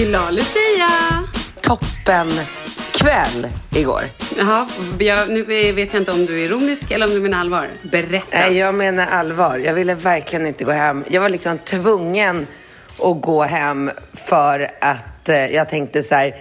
[0.00, 0.88] Glad Lucia!
[1.60, 2.28] toppen
[2.92, 4.02] kväll igår.
[4.38, 4.66] Jaha,
[4.98, 7.68] jag, nu vet jag inte om du är ironisk eller om du menar allvar.
[7.82, 8.26] Berätta.
[8.38, 9.56] Nej, jag menar allvar.
[9.58, 11.04] Jag ville verkligen inte gå hem.
[11.08, 12.46] Jag var liksom tvungen
[13.02, 16.34] att gå hem för att eh, jag tänkte så här.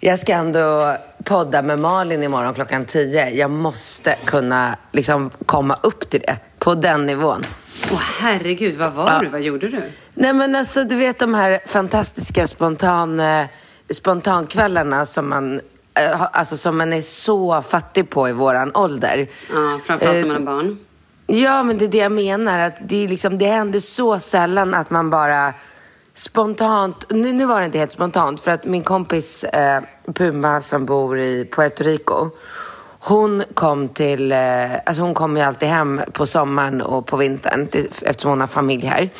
[0.00, 3.30] Jag ska ändå podda med Malin imorgon klockan 10.
[3.30, 6.36] Jag måste kunna liksom komma upp till det.
[6.58, 7.46] På den nivån.
[7.92, 9.18] Åh herregud, vad var Ja.
[9.18, 9.28] du?
[9.28, 9.80] Vad gjorde du?
[10.14, 13.46] Nej men alltså du vet de här fantastiska spontan, eh,
[13.90, 15.60] spontankvällarna som man,
[15.94, 19.28] eh, alltså, som man är så fattig på i våran ålder.
[19.52, 20.78] Ja, framförallt när Eh, man har barn.
[21.26, 22.58] Ja, men det är det jag menar.
[22.58, 25.54] Att det, är liksom, det händer så sällan att man bara
[26.14, 27.10] spontant...
[27.10, 29.82] Nu, nu var det inte helt spontant, för att min kompis eh,
[30.14, 32.30] Puma som bor i Puerto Rico,
[33.00, 34.32] hon kom till...
[34.32, 34.38] Eh,
[34.86, 38.46] alltså hon kommer ju alltid hem på sommaren och på vintern till, eftersom hon har
[38.46, 39.10] familj här.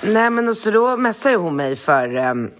[0.00, 2.16] Nej, men och så då messade hon mig för...
[2.16, 2.50] um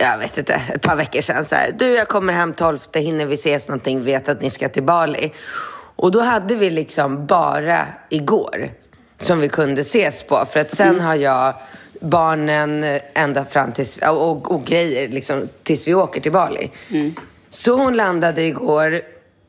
[0.00, 1.74] jag vet inte, ett par veckor sedan så här.
[1.78, 4.02] Du, jag kommer hem 12, hinner vi ses någonting?
[4.02, 5.32] Vet att ni ska till Bali.
[5.96, 8.70] Och då hade vi liksom bara igår
[9.18, 10.46] som vi kunde ses på.
[10.50, 11.54] För att sen har jag
[12.00, 16.70] barnen ända fram tills, och, och grejer liksom, tills vi åker till Bali.
[17.50, 19.00] Så hon landade igår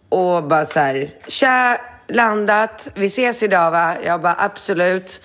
[0.09, 3.95] och bara så här, tja, landat, vi ses idag va?
[4.05, 5.21] Jag bara absolut.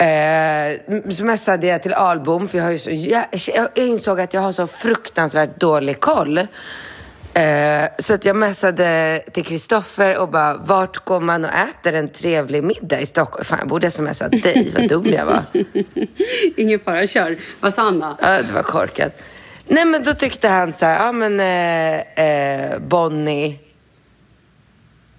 [0.00, 0.80] Eh,
[1.10, 3.24] så messade jag till Albom, för jag, har ju så, jag,
[3.54, 6.38] jag insåg att jag har så fruktansvärt dålig koll.
[6.38, 12.08] Eh, så att jag messade till Kristoffer och bara, vart går man och äter en
[12.08, 13.44] trevlig middag i Stockholm?
[13.44, 15.42] Fan, jag borde smsa dig, vad dum jag var.
[16.56, 17.36] Ingen fara, kör.
[17.60, 18.16] Vad sa han då?
[18.22, 19.22] Ja, det var korkat.
[19.66, 23.58] Nej, men då tyckte han så här, ja men eh, eh, Bonnie.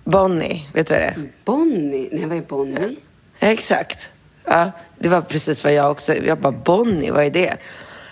[0.03, 1.29] Bonnie, vet du vad det är?
[1.45, 2.09] Bonnie?
[2.11, 2.95] Nej, vad är Bonnie?
[3.39, 4.09] Exakt.
[4.45, 6.13] Ja, det var precis vad jag också...
[6.13, 7.57] Jag bara, Bonnie, vad är det?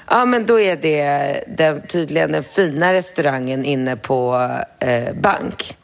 [0.08, 5.78] Ja, men då är det den, tydligen den fina restaurangen inne på eh, Bank.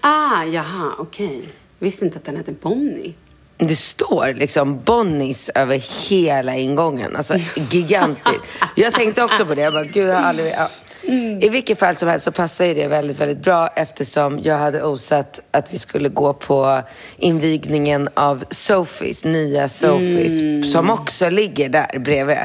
[0.00, 1.48] Ah, jaha, okej.
[1.78, 3.14] Visste inte att den hette Bonnie.
[3.56, 7.16] Det står liksom Bonnies över hela ingången.
[7.16, 7.34] Alltså
[7.70, 8.40] gigantiskt.
[8.74, 9.62] Jag tänkte också på det.
[9.62, 10.54] Jag bara, gud, jag har aldrig...
[11.40, 14.82] I vilket fall som helst så passar ju det väldigt, väldigt bra eftersom jag hade
[14.82, 16.82] osat att vi skulle gå på
[17.16, 22.38] invigningen av Sophies, nya Sophies, som också ligger där bredvid.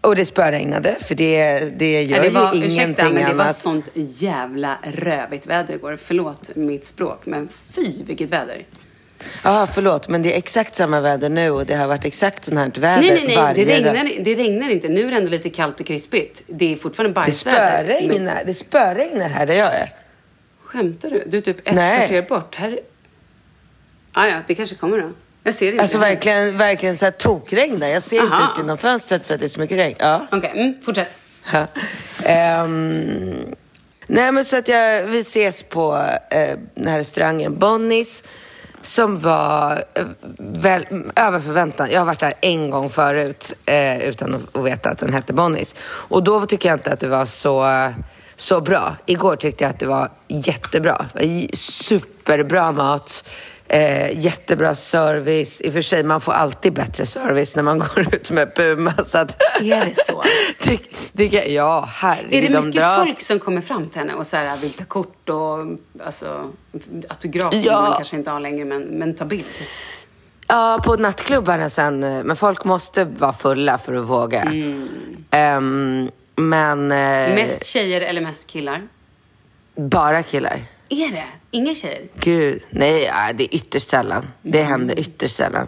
[0.00, 3.34] Och det spöregnade, för det, det gör Ja, det var, ju ursäkta, ingenting men det
[3.34, 3.56] var annat.
[3.56, 5.98] sånt jävla rövigt väder igår.
[6.02, 8.64] Förlåt mitt språk, men fy vilket väder.
[9.44, 12.58] Ja, förlåt, men det är exakt samma väder nu och det har varit exakt sånt
[12.58, 13.94] här väder Nej, nej, nej, varje det dag.
[13.94, 14.88] regnar, det regnar inte.
[14.88, 16.42] Nu är det ändå lite kallt och krispigt.
[16.46, 17.84] Det är fortfarande Det bajsväder.
[17.88, 19.92] Men- spöregnar, det spöregnar här där jag är.
[20.64, 21.24] Skämtar du?
[21.26, 21.98] Du är typ ett Nej.
[21.98, 22.54] kvarter bort.
[22.54, 22.80] Här...
[24.12, 25.10] Ah, ja, det kanske kommer då.
[25.44, 25.82] Jag ser det inte.
[25.82, 27.86] Alltså verkligen, verkligen så här tokregnar.
[27.88, 28.52] Jag ser inte Aha.
[28.52, 29.96] ut genom fönstret för att det är så mycket regn.
[29.98, 30.26] Ja.
[30.32, 31.08] Okej, mm, fortsätt.
[32.24, 33.54] Ehm,
[34.06, 35.96] nej men så att jag, vi ses på
[36.30, 38.24] eh, den här restaurangen Bonnies.
[38.80, 40.04] Som var eh,
[40.38, 40.86] väl,
[41.16, 41.88] över förväntan.
[41.90, 45.76] Jag har varit där en gång förut eh, utan att, veta att den hette Bonnies.
[45.82, 47.66] Och då tycker jag inte att det var så,
[48.36, 48.96] så bra.
[49.06, 51.06] Igår tyckte jag att det var jättebra.
[51.52, 53.24] Superbra mat.
[53.70, 55.60] Eh, jättebra service.
[55.60, 58.92] I och för sig, man får alltid bättre service när man går ut med Puma.
[59.06, 60.22] Så att, Är det så?
[61.12, 62.34] det, det, ja, herregud.
[62.34, 64.72] Är det de mycket drar- folk som kommer fram till henne och så här, vill
[64.72, 65.58] ta kort och
[66.06, 66.50] alltså,
[67.08, 67.82] autografer Ja.
[67.82, 69.44] man kanske inte ha längre, men, men ta bild?
[70.48, 72.02] Ja, på nattklubbarna sen.
[72.04, 74.42] eh, Men folk måste vara fulla för att våga.
[75.30, 78.82] Ehm, men eh, Mest tjejer eller mest killar?
[79.76, 80.60] bara killar.
[80.88, 81.24] Är det?
[81.50, 82.02] Inga tjejer?
[82.14, 84.26] Gud, nej, det är ytterst sällan.
[84.42, 85.66] Det händer ytterst sällan.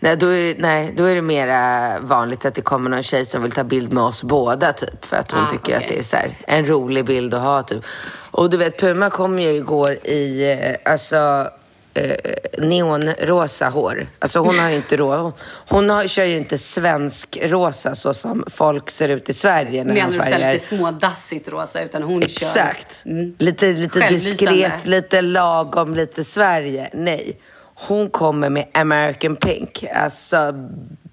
[0.00, 3.42] Nej då, är, nej, då är det mera vanligt att det kommer någon tjej som
[3.42, 5.04] vill ta bild med oss båda, typ.
[5.04, 5.74] För att hon Ah, tycker okej.
[5.74, 7.84] att det är så här, en rolig bild att ha, typ.
[8.30, 11.48] Och du vet, Puma kom ju igår i, eh, alltså,
[11.94, 12.16] eh,
[12.58, 14.06] neonrosa hår.
[14.18, 15.32] Alltså hon har ju inte rå,
[15.68, 19.94] hon, har, kör ju inte svensk rosa så som folk ser ut i Sverige när
[19.94, 20.52] Menar de färgar.
[20.52, 23.02] lite smådassigt rosa, utan hon Exakt.
[23.02, 23.10] kör...
[23.10, 23.34] Mm.
[23.38, 26.90] Lite, lite diskret, lite lagom, lite Sverige.
[26.92, 27.40] Nej.
[27.76, 29.84] Hon kommer med American Pink.
[29.94, 30.52] Alltså,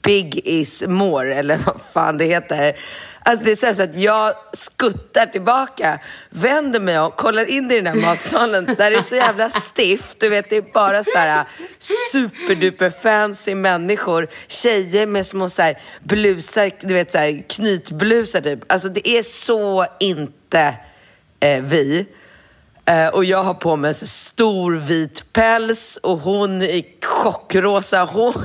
[0.02, 2.76] big is more, eller vad fan det heter.
[3.24, 7.72] Alltså det är så, här så att jag skuttar tillbaka, vänder mig om, kollar in
[7.72, 10.20] i den här matsalen där det är så jävla stift.
[10.20, 11.46] Du vet, det är bara så här äh,
[12.12, 14.28] superduper fancy människor.
[14.48, 18.72] Tjejer med små så här blusar, du vet så här knytblusar typ.
[18.72, 20.76] Alltså det är så inte
[21.40, 22.06] eh, vi.
[22.86, 28.36] Eh, och jag har på mig så stor vit päls och hon i chockrosa hår.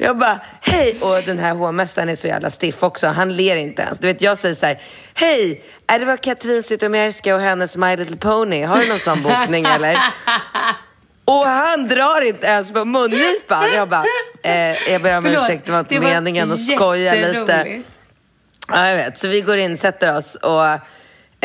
[0.00, 0.96] Jag bara, hej!
[1.00, 3.06] Och den här hovmästaren är så jävla stiff också.
[3.06, 3.98] Han ler inte ens.
[3.98, 4.80] Du vet, jag säger så här,
[5.14, 5.62] hej!
[5.86, 8.64] Är det var Katrin Zytomierska och hennes My Little Pony?
[8.64, 9.98] Har du någon sån bokning eller?
[11.24, 13.72] Och han drar inte ens på mungipan.
[13.74, 14.04] Jag bara,
[14.42, 17.82] eh, jag ber om Förlåt, ursäkt, det var inte det var meningen att skoja lite.
[18.68, 19.18] Ja, jag vet.
[19.18, 20.66] Så vi går in, sätter oss och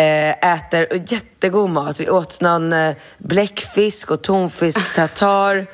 [0.02, 2.00] eh, äter och jättegod mat.
[2.00, 5.68] Vi åt någon eh, bläckfisk och tonfisk tartar.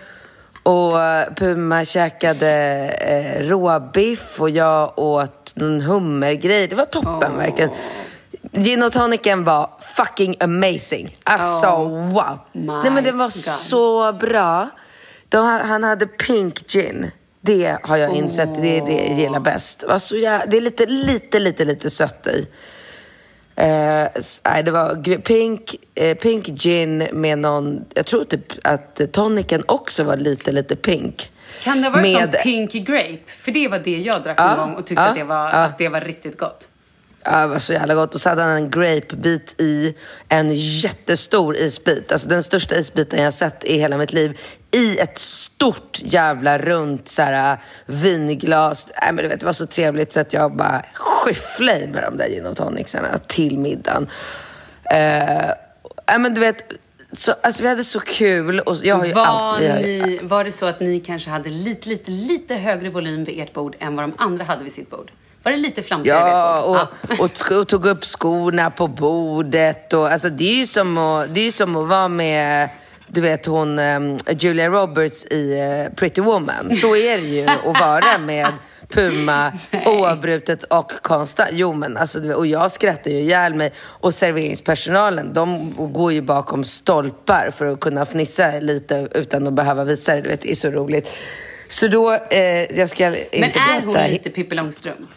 [0.69, 2.49] Och eh, Puma käkade
[2.87, 6.67] eh, råbiff och jag åt någon hummergrej.
[6.67, 7.69] Det var toppen verkligen.
[8.51, 11.17] Gin och tonicen var fucking amazing.
[11.23, 12.39] Alltså Oh wow.
[12.51, 13.31] Nej men det var God.
[13.33, 14.69] så bra.
[15.29, 17.11] De, han hade pink gin.
[17.41, 19.79] Det har jag insett, det är det jag gillar bäst.
[19.79, 22.47] Det, var så jä- det är lite, lite, lite, lite sött i.
[23.59, 30.03] Eh, det var pink, eh, pink gin med någon, jag tror typ att tonicen också
[30.03, 31.31] var lite, lite pink.
[31.63, 33.17] Kan det vara Med- som Pink Grape?
[33.27, 35.35] För det var det jag drack Ja, en gång och tyckte ja, att, det var,
[35.35, 35.51] ja.
[35.51, 36.68] att det var riktigt gott.
[37.23, 38.15] Ja, det var så jävla gott.
[38.15, 39.95] Och så hade han en grapebit i
[40.29, 42.11] en jättestor isbit.
[42.11, 44.39] Alltså den största isbiten jag sett i hela mitt liv.
[44.71, 48.87] I ett stort jävla runt så här, vinglas.
[49.01, 52.03] Nej, men du vet, det var så trevligt så att jag bara skyfflade i med
[52.03, 54.07] de där gin och tonicsarna till middagen.
[54.91, 55.51] Eh,
[56.07, 56.63] nej, men du vet,
[57.13, 58.59] så, alltså, vi hade så kul.
[58.59, 61.89] Och jag har ju Var, alltid, ni, var det så att ni kanske hade lite,
[61.89, 65.11] lite, lite högre volym vid ert bord än vad de andra hade vid sitt bord?
[65.49, 67.19] Var det lite flamsigare Ja, ert bord?
[67.19, 69.93] och, och, och tog upp skorna på bordet.
[69.93, 72.69] Och, alltså, det är ju som att, det är som att vara med
[73.07, 76.69] du vet hon um, Julia Roberts i eh, Pretty Woman.
[76.75, 78.47] Så är det ju att vara med
[78.89, 79.53] Puma
[79.85, 81.49] oavbrutet och konstant.
[81.53, 83.71] Jo men alltså, vet, och jag skrattar ju ihjäl mig.
[83.77, 89.83] Och serveringspersonalen, de går ju bakom stolpar för att kunna fnissa lite utan att behöva
[89.83, 90.21] visa det.
[90.21, 91.09] Du vet, det är så roligt.
[91.67, 95.09] Så då, eh, jag ska inte Men är hon berätta lite Pippi Långstrump?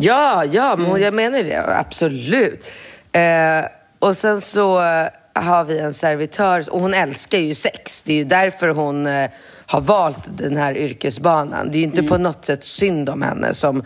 [0.00, 1.02] Ja, ja, men Mm.
[1.02, 1.64] jag menar det.
[1.78, 2.66] Absolut.
[3.12, 3.64] Eh,
[3.98, 4.78] och sen så
[5.34, 8.02] har vi en servitör och hon älskar ju sex.
[8.02, 9.30] Det är ju därför hon eh,
[9.70, 11.70] har valt den här yrkesbanan.
[11.70, 12.08] Det är ju inte Mm.
[12.08, 13.82] på något sätt synd om henne som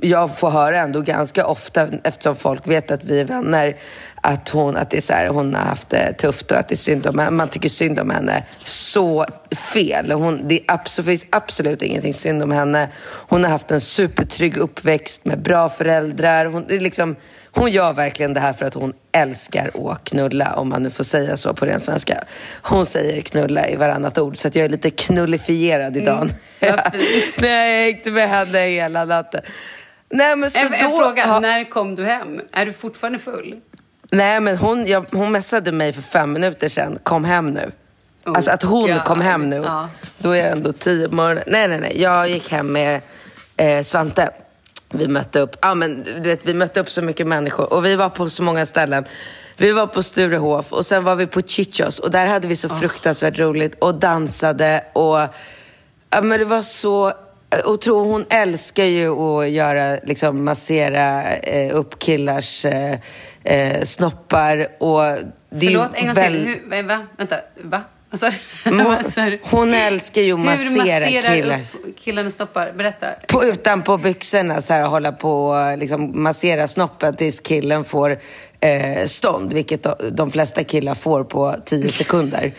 [0.00, 3.76] jag får höra ändå ganska ofta eftersom folk vet att vi är vänner
[4.22, 6.74] att hon, att det är så här, hon har haft det tufft och att det
[6.74, 7.30] är synd om henne.
[7.30, 8.44] Man tycker synd om henne.
[8.64, 9.26] Så
[9.72, 10.12] fel.
[10.12, 12.88] Hon, det är absolut, finns absolut ingenting synd om henne.
[13.28, 16.46] Hon har haft en supertrygg uppväxt med bra föräldrar.
[16.46, 17.16] Hon, det är liksom,
[17.52, 21.04] hon gör verkligen det här för att hon älskar att knulla, om man nu får
[21.04, 22.24] säga så på ren svenska.
[22.62, 26.30] Hon säger knulla i varannat ord, så att jag är lite knullifierad idag.
[26.60, 27.40] fint.
[27.40, 29.40] Men jag gick med henne hela natten.
[30.12, 32.40] Nej, men så En, en då, fråga, har- när kom du hem?
[32.52, 33.54] Är du fortfarande full?
[34.10, 36.98] Nej, men hon, jag, hon messade mig för fem minuter sedan.
[37.02, 37.72] Kom hem nu.
[38.26, 39.04] Oh, alltså att hon God.
[39.04, 39.56] kom hem nu.
[39.56, 39.88] Ja.
[40.18, 41.44] Då är jag ändå tio på morgonen.
[41.46, 42.02] Nej, nej, nej.
[42.02, 43.00] Jag gick hem med
[43.56, 44.30] eh, Svante.
[44.92, 47.72] Vi mötte upp, ja men du vet, vi mötte upp så mycket människor.
[47.72, 49.04] Och vi var på så många ställen.
[49.56, 51.98] Vi var på Sturehof och sen var vi på Chichos.
[51.98, 53.74] Och där hade vi så fruktansvärt roligt.
[53.78, 55.18] Och dansade och...
[56.10, 57.12] Ja, men det var så...
[57.64, 62.98] Och tro, hon älskar ju att göra, liksom massera eh, upp killars eh,
[63.44, 64.68] eh, snoppar.
[64.82, 65.02] Och
[65.50, 66.44] det Förlåt, en gång väl- till.
[66.46, 67.06] Hur, eh, va?
[67.16, 67.82] Vänta, va?
[68.64, 68.70] Du?
[68.70, 68.86] Men
[69.42, 71.60] hon- älskar ju att massera killar.
[72.04, 72.72] killarna stoppar?
[72.72, 73.06] Berätta.
[73.28, 78.18] På, utanpå byxorna så här, hålla på och liksom, massera snoppen tills killen får
[78.60, 82.52] eh, stånd, vilket de, de flesta killar får på 10 sekunder.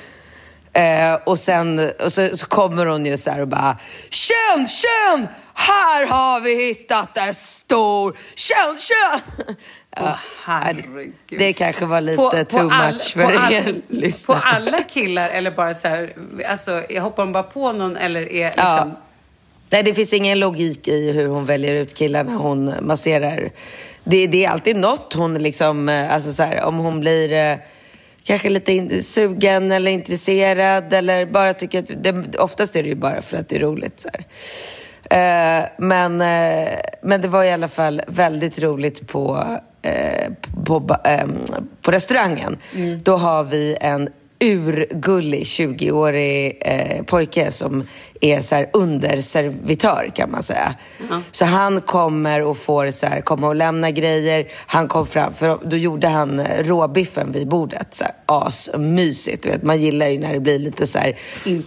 [0.74, 3.77] Eh, och sen och så, så kommer hon ju så här och bara
[4.10, 5.27] Känn, känn!
[5.53, 8.17] Här har vi hittat en stor...
[8.36, 9.55] Känn, känn!
[9.95, 11.13] Ja, herregud.
[11.29, 14.39] det kanske var lite too all- much på för all- er På lyssnare.
[14.43, 16.13] alla killar eller bara så här,
[16.48, 18.63] alltså jag hoppar hon bara på någon eller är liksom...
[18.65, 18.91] Ja.
[19.69, 23.50] Nej, det finns ingen logik i hur hon väljer ut killarna hon masserar.
[24.03, 27.57] Det, det är alltid något hon liksom, eh, alltså så här, om hon blir eh,
[28.24, 33.21] kanske lite sugen eller intresserad eller bara tycker att, det, oftast är det ju bara
[33.21, 34.00] för att det är roligt.
[34.00, 34.25] Så här.
[35.10, 36.69] Eh, men, eh,
[37.01, 39.45] men det var i alla fall väldigt roligt på,
[39.81, 40.31] eh,
[40.65, 41.38] på, ehm,
[41.81, 42.57] på restaurangen.
[43.03, 44.09] Då har vi en
[44.41, 47.88] urgullig 20-årig eh, pojke som
[48.21, 50.75] är så här underservitör kan man säga.
[51.31, 54.47] Så han kommer och får så här, komma och lämna grejer.
[54.67, 57.87] Han kom fram, för då gjorde han eh, råbiffen vid bordet.
[57.91, 59.43] Så här, asmysigt.
[59.43, 61.17] Du vet, man gillar ju när det blir lite så här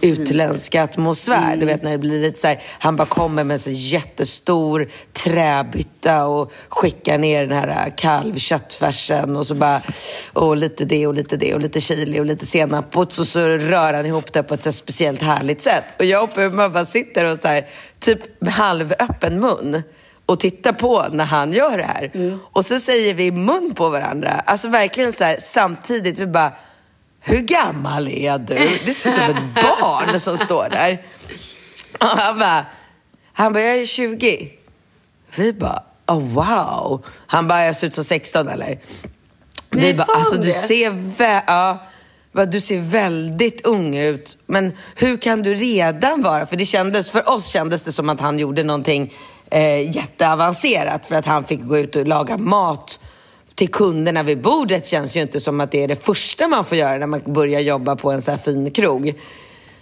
[0.01, 1.55] utländsk atmosfär.
[1.55, 4.87] Du vet när det blir lite så här, han bara kommer med en så jättestor
[5.13, 9.81] träbytta och skickar ner den här kalvköttfärsen och så bara,
[10.33, 13.39] och lite det och lite det och lite chili och lite senap och så, så
[13.39, 15.83] rör han ihop det på ett så speciellt härligt sätt.
[15.99, 17.67] Och jag och Puma bara sitter och så här,
[17.99, 19.83] typ halvöppen mun
[20.25, 22.37] och tittar på när han gör det här.
[22.51, 26.53] Och så säger vi mun på varandra, alltså verkligen så här samtidigt, vi bara,
[27.21, 28.69] hur gammal är du?
[28.85, 31.01] Det ser ut som ett barn som står där.
[31.99, 32.65] Och han bara,
[33.33, 34.49] han bara, jag är 20.
[35.35, 37.05] Vi bara, oh wow.
[37.27, 38.79] Han bara, jag ser ut som 16 eller?
[39.69, 41.83] Vi bara, alltså du ser, vä- ja,
[42.43, 44.37] du ser väldigt ung ut.
[44.45, 46.45] Men hur kan du redan vara?
[46.45, 49.13] För det kändes, för oss kändes det som att han gjorde någonting
[49.51, 52.99] eh, jätteavancerat för att han fick gå ut och laga mat
[53.55, 56.77] till kunderna vid bordet känns ju inte som att det är det första man får
[56.77, 59.13] göra när man börjar jobba på en så här fin krog.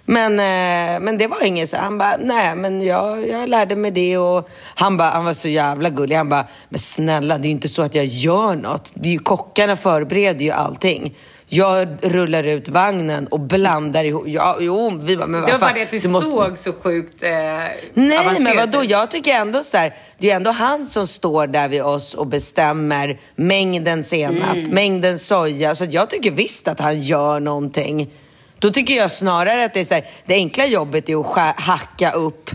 [0.06, 1.78] Men, eh, men det var inget så.
[1.78, 5.48] Han bara, nej men jag, jag lärde mig det och han, bara, han var så
[5.48, 6.16] jävla gullig.
[6.16, 8.92] Han bara, men snälla det är ju inte så att jag gör något.
[8.94, 11.16] Det är ju kockarna förbereder ju allting.
[11.48, 14.24] Jag rullar ut vagnen och blandar ihop.
[14.28, 16.30] Ja, jo, vi bara, men vad Det var fan, bara det att det du måste-
[16.30, 18.84] såg så sjukt eh, Nej, avancerat men vadå?
[18.84, 22.28] Jag tycker ändå så här, det är ändå han som står där vid oss och
[22.28, 24.70] bestämmer mängden senap, Mm.
[24.70, 25.76] mängden soja.
[25.76, 28.10] Så jag tycker visst att han gör någonting.
[28.60, 31.54] Då tycker jag snarare att det är så här, det enkla jobbet är att skär,
[31.58, 32.50] hacka upp,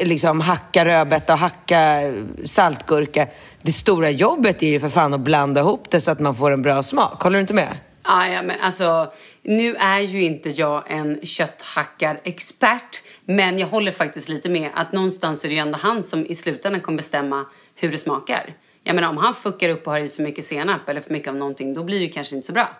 [0.00, 2.12] liksom hacka rödbeta och hacka eh,
[2.44, 3.26] saltgurka.
[3.62, 6.50] Det stora jobbet är ju för fan att blanda ihop det så att man får
[6.50, 7.22] en bra smak.
[7.22, 7.68] Håller du inte med?
[8.06, 14.28] Ah, ja, men alltså, nu är ju inte jag en kötthackarexpert, men jag håller faktiskt
[14.28, 17.92] lite med att någonstans är det ju ändå han som i slutändan kommer bestämma hur
[17.92, 18.54] det smakar.
[18.82, 21.28] Jag menar om han fuckar upp och har i för mycket senap eller för mycket
[21.28, 22.70] av någonting, då blir det kanske inte så bra.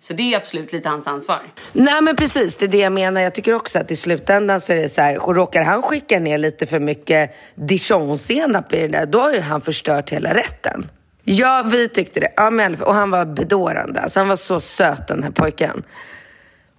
[0.00, 1.52] Så det är absolut lite hans ansvar.
[1.72, 3.20] Nej men precis, det är det jag menar.
[3.20, 6.20] Jag tycker också att i slutändan så är det så här, och råkar han skicka
[6.20, 10.88] ner lite för mycket dijonsenap i det där, då har ju han förstört hela rätten.
[11.30, 12.32] Ja, vi tyckte det.
[12.36, 14.00] Ja, men, och han var bedårande.
[14.00, 15.82] Alltså, han var så söt den här pojken.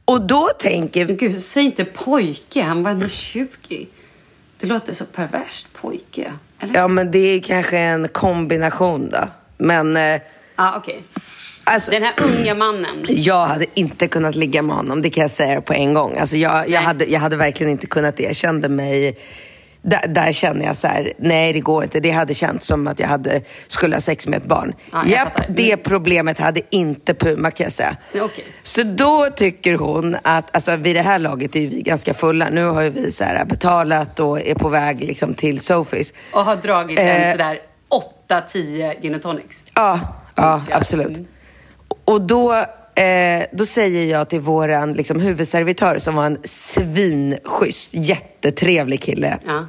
[0.05, 1.05] Och då tänker...
[1.05, 2.61] Men gud, säg inte pojke.
[2.63, 3.87] Han var ändå 20.
[4.59, 5.67] Det låter så perverst.
[5.73, 6.33] Pojke.
[6.59, 6.75] Eller?
[6.79, 9.27] Ja, men det är kanske en kombination då.
[9.57, 9.97] Men...
[9.97, 10.19] eh, Ja,
[10.55, 11.01] ah, okej.
[11.63, 12.85] Alltså, Den här unga mannen.
[13.07, 16.17] jag hade inte kunnat ligga med honom, det kan jag säga på en gång.
[16.17, 18.23] Alltså, jag, jag, hade, jag hade verkligen inte kunnat det.
[18.23, 19.17] Jag kände mig...
[19.81, 21.99] Där, där känner jag så här, nej det går inte.
[21.99, 24.73] Det hade känts som att jag hade, skulle ha sex med ett barn.
[24.91, 25.43] Ja, Japp, fattar.
[25.43, 25.55] Mm.
[25.55, 27.95] det problemet hade inte Puma kan jag säga.
[28.21, 28.45] Okej.
[28.63, 32.49] Så då tycker hon att, alltså vid det här laget är ju vi ganska fulla.
[32.49, 36.13] Nu har ju vi så här betalat och är på väg liksom till Sophies.
[36.33, 37.25] Och har dragit Eh.
[37.25, 37.59] en sådär
[38.29, 39.63] 8-10 gin och tonics.
[39.73, 39.99] Ja,
[40.35, 40.75] ja Ja.
[40.77, 41.17] absolut.
[41.17, 41.27] Mm.
[42.05, 42.65] Och då,
[42.99, 49.39] eh, då säger jag till våran liksom, huvudservitör som var en svinschysst, jättetrevlig kille.
[49.45, 49.67] Ja.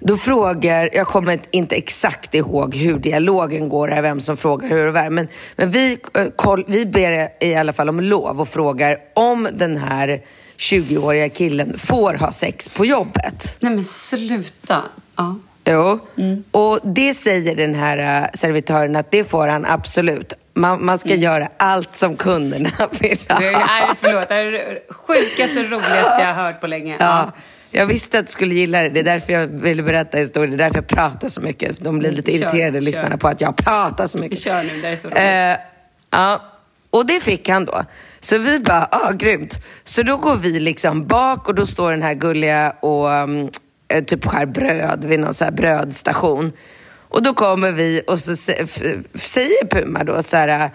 [0.00, 4.92] Då frågar, jag kommer inte exakt ihåg hur dialogen går, här, vem som frågar hur
[4.92, 8.48] det är, men, men vi, eh, koll, vi ber i alla fall om lov och
[8.48, 10.20] frågar om den här
[10.56, 13.56] 20-åriga killen får ha sex på jobbet.
[13.60, 14.82] Nej men sluta.
[15.16, 15.38] Ja.
[15.70, 16.44] Jo, Mm.
[16.50, 20.32] och det säger den här uh, servitören att det får han absolut.
[20.54, 22.70] Man, man ska göra allt som kunderna
[23.00, 23.36] vill ha.
[23.36, 23.52] Mm.
[23.52, 26.96] Det är, förlåt, det är det sjukaste och roligaste jag har hört på länge.
[27.00, 27.32] Ja,
[27.70, 28.88] jag visste att du skulle gilla det.
[28.88, 30.56] Det är därför jag ville berätta historien.
[30.56, 31.80] Det är därför jag pratar så mycket.
[31.80, 32.80] De blir lite Kör, irriterade, kör.
[32.84, 34.38] lyssnarna, på att jag pratar så mycket.
[34.38, 35.18] Kör nu, det är så roligt.
[35.18, 35.64] Eh,
[36.10, 36.42] ja,
[36.90, 37.84] och det fick han då.
[38.20, 39.54] Så vi bara, ja ah, grymt.
[39.84, 43.50] Så då går vi liksom bak och då står den här gulliga och um,
[43.88, 46.52] eh, typ skär bröd vid någon så här brödstation.
[47.08, 50.70] Och då kommer vi och så säger Puma då så här,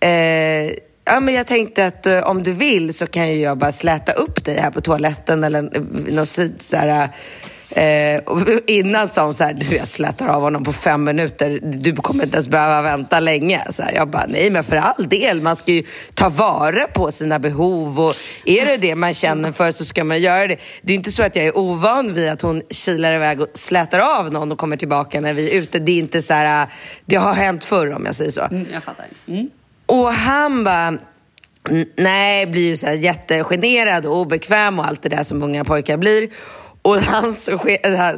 [0.00, 0.72] eh,
[1.04, 4.12] ja men jag tänkte att eh, om du vill så kan ju jag bara släta
[4.12, 5.82] upp dig här på toaletten eller eh,
[6.14, 6.28] något
[6.62, 7.10] så här.
[7.78, 8.20] Eh,
[8.66, 12.24] innan sa hon så här, du jag slätar av honom på fem minuter, du kommer
[12.24, 13.60] inte ens behöva vänta länge.
[13.70, 15.82] Så här, jag bara, nej men för all del, man ska ju
[16.14, 18.14] ta vara på sina behov och
[18.44, 20.56] är det det man känner för så ska man göra det.
[20.82, 23.98] Det är inte så att jag är ovan vid att hon kilar iväg och slätar
[23.98, 25.78] av någon och kommer tillbaka när vi är ute.
[25.78, 26.66] Det är inte så här,
[27.06, 28.40] det har hänt förr om jag säger så.
[28.42, 29.06] Mm, jag fattar.
[29.28, 29.50] Mm.
[29.86, 30.86] Och han bara,
[31.70, 35.64] "N- nej, blir ju så här jättegenerad och obekväm och allt det där som unga
[35.64, 36.28] pojkar blir.
[36.82, 37.50] Och hans,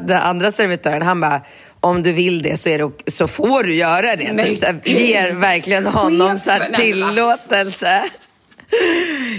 [0.01, 1.43] den andra servitören, han bara,
[1.81, 4.33] om du vill det så, är det, så får du göra det.
[4.33, 5.01] Men typ, så här, gud.
[5.01, 6.79] ger verkligen honom så här, va?
[6.79, 8.03] tillåtelse.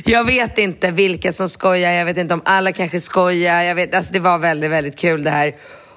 [0.05, 3.61] Jag vet inte vilka som skojar, jag vet inte om alla kanske skojar.
[3.61, 5.55] Jag vet, alltså det var väldigt, väldigt kul det här.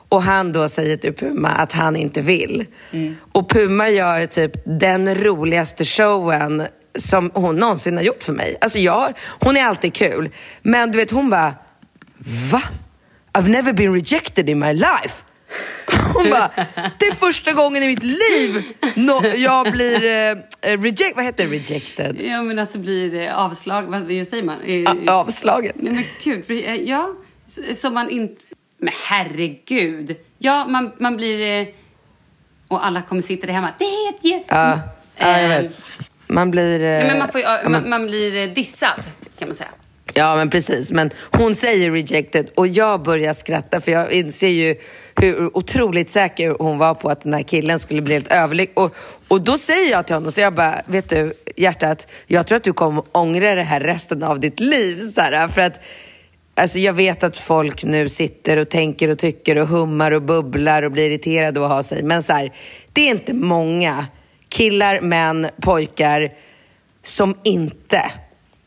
[0.08, 2.64] Och han då säger till Puma att han inte vill.
[3.32, 6.66] Och Puma gör typ den roligaste showen
[6.98, 8.56] som hon någonsin har gjort för mig.
[8.60, 10.30] Alltså jag, hon är alltid kul.
[10.62, 11.54] Men du vet, hon bara,
[12.50, 12.62] va?
[13.38, 15.24] I've never been rejected in my life.
[16.14, 16.50] Hon bara,
[16.98, 18.62] det är första gången i mitt liv
[18.94, 22.20] nå- jag blir eh, reject, vad heter rejected?
[22.20, 24.56] Ja, men alltså blir det avslag, vad säger man?
[24.60, 25.72] Eh, A- avslagen.
[25.76, 27.14] Nej men gud, för, eh, ja,
[27.76, 28.42] som man inte...
[28.78, 30.16] Men herregud.
[30.38, 31.60] Ja, man, man blir...
[31.60, 31.66] eh,
[32.68, 33.70] Och alla kommer sitta där hemma.
[33.78, 34.44] Det heter ju...
[34.48, 34.80] Ja,
[35.16, 35.80] ja jag Eh, vet.
[36.26, 36.82] Man blir...
[36.82, 39.02] eh, Ja, men man, får, ju- man, man blir eh, dissad,
[39.38, 39.68] kan man säga.
[40.16, 40.92] Ja, men precis.
[40.92, 44.76] Men hon säger rejected och jag börjar skratta för jag inser ju
[45.16, 48.78] hur otroligt säker hon var på att den här killen skulle bli helt överlycklig.
[48.78, 48.96] Och,
[49.28, 52.64] och då säger jag till honom, så jag bara, vet du hjärtat, jag tror att
[52.64, 55.00] du kommer ångra det här resten av ditt liv.
[55.00, 55.80] Så här, för att
[56.56, 60.82] Alltså jag vet att folk nu sitter och tänker och tycker och hummar och bubblar
[60.82, 62.02] och blir irriterade och har sig.
[62.02, 62.52] Men så här,
[62.92, 64.06] det är inte många
[64.48, 66.32] killar, män, pojkar
[67.02, 68.10] som inte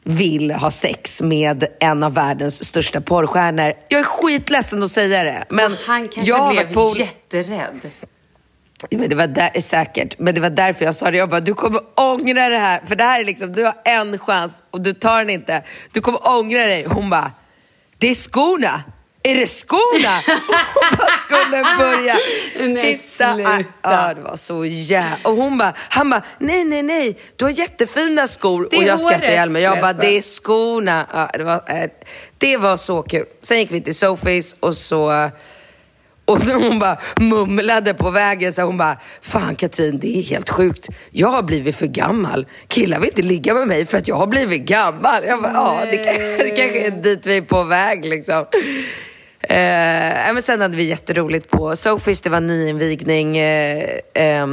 [0.08, 3.74] vill ha sex med en av världens största porrstjärnor.
[3.88, 5.46] Jag är skitledsen att säga det.
[5.50, 6.93] Men Han kanske jag blev på...
[6.98, 7.82] jätterädd.
[8.91, 11.17] Men det var där, säkert, men det var därför jag sa det.
[11.17, 12.82] Jag bara, du kommer ångra det här.
[12.86, 15.63] För det här är liksom, du har en chans och du tar den inte.
[15.91, 16.86] Du kommer ångra dig.
[16.89, 17.32] Hon bara,
[17.98, 18.84] det är skorna.
[19.23, 20.21] Är det skorna?
[20.73, 22.15] Hon bara skulle börja
[22.60, 23.34] Nej, hitta...
[23.34, 23.63] sluta.
[23.82, 25.30] Ja, det var så jävla...
[25.30, 27.17] Och hon bara, han bara, nej, nej, nej.
[27.36, 28.67] Du har jättefina skor.
[28.71, 29.62] Det och jag skrattade ihjäl mig.
[29.62, 31.08] Jag Nej, bara, det är skorna.
[31.13, 31.89] Ja, det, var, eh,
[32.38, 33.25] det var så kul.
[33.41, 35.30] Sen gick vi till Sophies och så...
[36.25, 40.49] Och när hon bara mumlade på vägen så hon bara, fan Katrin det är helt
[40.49, 40.88] sjukt.
[41.12, 42.47] Jag har blivit för gammal.
[42.67, 45.23] Killar vill inte ligga med mig för att jag har blivit gammal.
[45.27, 45.97] Jag bara, ja det,
[46.38, 48.45] det kanske är dit vi är på väg liksom.
[49.50, 53.38] Eh, men sen hade vi jätteroligt på Sofis, det var nyinvigning.
[53.38, 54.48] Eh, eh,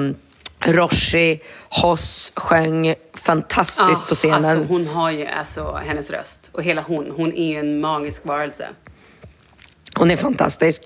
[0.67, 4.45] Roshi, Hoss sjöng fantastiskt Ah, på scenen.
[4.45, 6.51] Alltså, hon har ju alltså hennes röst.
[6.53, 7.11] Och hela hon.
[7.17, 8.69] Hon är ju en magisk varelse.
[9.97, 10.83] Hon är fantastisk.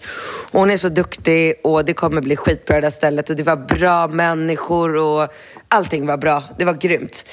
[0.53, 3.31] Hon är så duktig och det kommer bli skitbra det där stället.
[3.31, 5.29] Och det var bra människor och
[5.69, 6.43] allting var bra.
[6.59, 7.25] Det var grymt.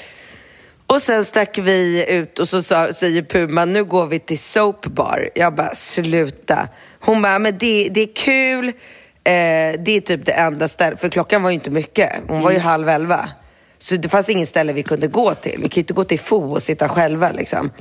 [0.88, 4.86] Och sen stack vi ut och så sa, säger Puma, nu går vi till Soap
[4.86, 5.30] Bar.
[5.36, 6.67] Jag bara, sluta.
[7.00, 8.67] Hon bara, men det, det är kul.
[8.67, 12.12] Eh, det är typ det enda stället, för klockan var ju inte mycket.
[12.28, 13.30] Hon var ju halv elva.
[13.78, 15.60] Så det fanns ingen ställe vi kunde gå till.
[15.62, 17.71] Vi kan ju inte gå till Fo och sitta själva liksom.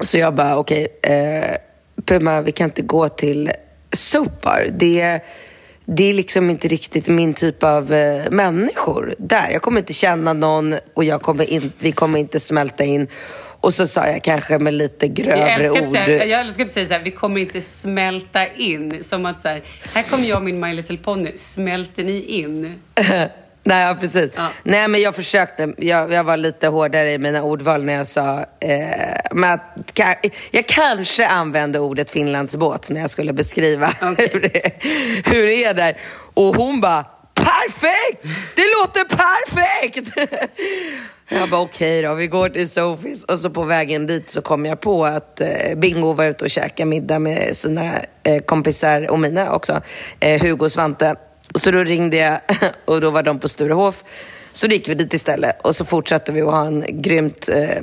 [0.00, 1.56] Så jag bara, okej, eh,
[2.04, 3.52] Puma, vi kan inte gå till
[3.92, 4.66] Sopar.
[4.70, 5.20] Det,
[5.86, 9.50] det är liksom inte riktigt min typ av eh, människor där.
[9.50, 13.08] Jag kommer inte känna någon och jag kommer in, vi kommer inte smälta in.
[13.60, 15.88] Och så sa jag kanske med lite Jag grövre att ord.
[15.88, 19.04] säga, jag älskar att säga så här, vi kommer inte smälta in.
[19.04, 19.62] Som att så här,
[19.94, 21.30] här kommer jag och min My Little Pony.
[21.36, 22.80] Smälter ni in?
[23.66, 24.30] Nej, ja, precis.
[24.36, 24.48] Ja.
[24.62, 25.74] Nej, men jag försökte.
[25.78, 28.44] Jag, jag var lite hårdare i mina ordval när jag sa...
[28.60, 29.12] Eh,
[29.52, 34.28] att, ka- jag kanske använde ordet Finlandsbåt när jag skulle beskriva Okej.
[34.32, 34.70] hur, det,
[35.26, 35.96] hur det är där.
[36.34, 38.22] Och hon bara, perfekt!
[38.56, 40.10] Det låter perfekt!
[41.28, 43.24] Jag bara okej då, vi går till Sofis.
[43.24, 46.50] Och så på vägen dit så kom jag på att eh, Bingo var ute och
[46.50, 49.80] käkade middag med sina eh, kompisar och mina också.
[50.20, 51.14] Eh, Hugo och Svante.
[51.54, 52.40] Så då ringde jag
[52.84, 54.04] och då var de på Sturehof.
[54.52, 57.82] Så då gick vi dit istället och så fortsatte vi att ha en grymt eh,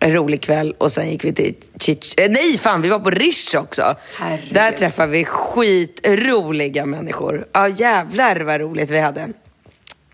[0.00, 2.14] rolig kväll och sen gick vi till Chich...
[2.16, 3.96] Eh, nej fan, vi var på Rish också.
[4.18, 4.54] Herregud.
[4.54, 7.46] Där träffade vi skitroliga människor.
[7.52, 9.28] Ja jävlar vad roligt vi hade.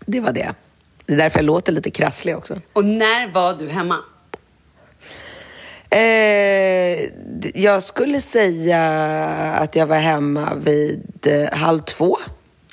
[0.05, 0.53] Det var det.
[1.05, 2.61] Det är därför jag låter lite krasslig också.
[2.73, 3.97] Och när var du hemma?
[5.89, 7.09] Eh,
[7.53, 8.81] jag skulle säga
[9.59, 12.17] att jag var hemma vid eh, halv två.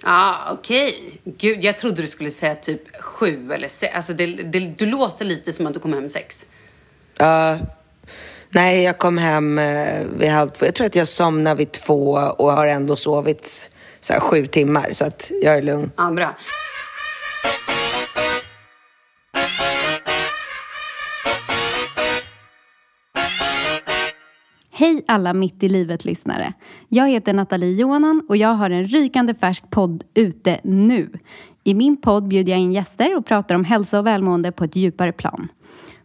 [0.07, 1.21] Ja, ah, okej.
[1.25, 3.97] Gud, jag trodde du skulle säga typ sju eller sex.
[3.97, 6.47] Alltså, det, det, du låter lite som att du kom hem sex.
[7.17, 7.59] Ja.
[8.49, 10.67] nej, jag kom hem eh, vid halv två.
[10.67, 14.93] Jag tror att jag somnade vid två och har ändå sovit så här, sju timmar.
[14.93, 15.90] Så att jag är lugn.
[15.97, 16.35] Ja, bra.
[24.85, 26.53] Hej alla Mitt i livet-lyssnare.
[26.88, 31.11] Jag heter Nathalie Johanan och jag har en rykande färsk podd ute nu.
[31.64, 34.77] I min podd bjuder jag in gäster och pratar om hälsa och välmående på ett
[34.77, 35.49] djupare plan.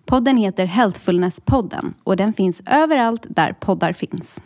[0.06, 4.42] Podden heter Healthfulness-podden och den finns överallt där poddar finns.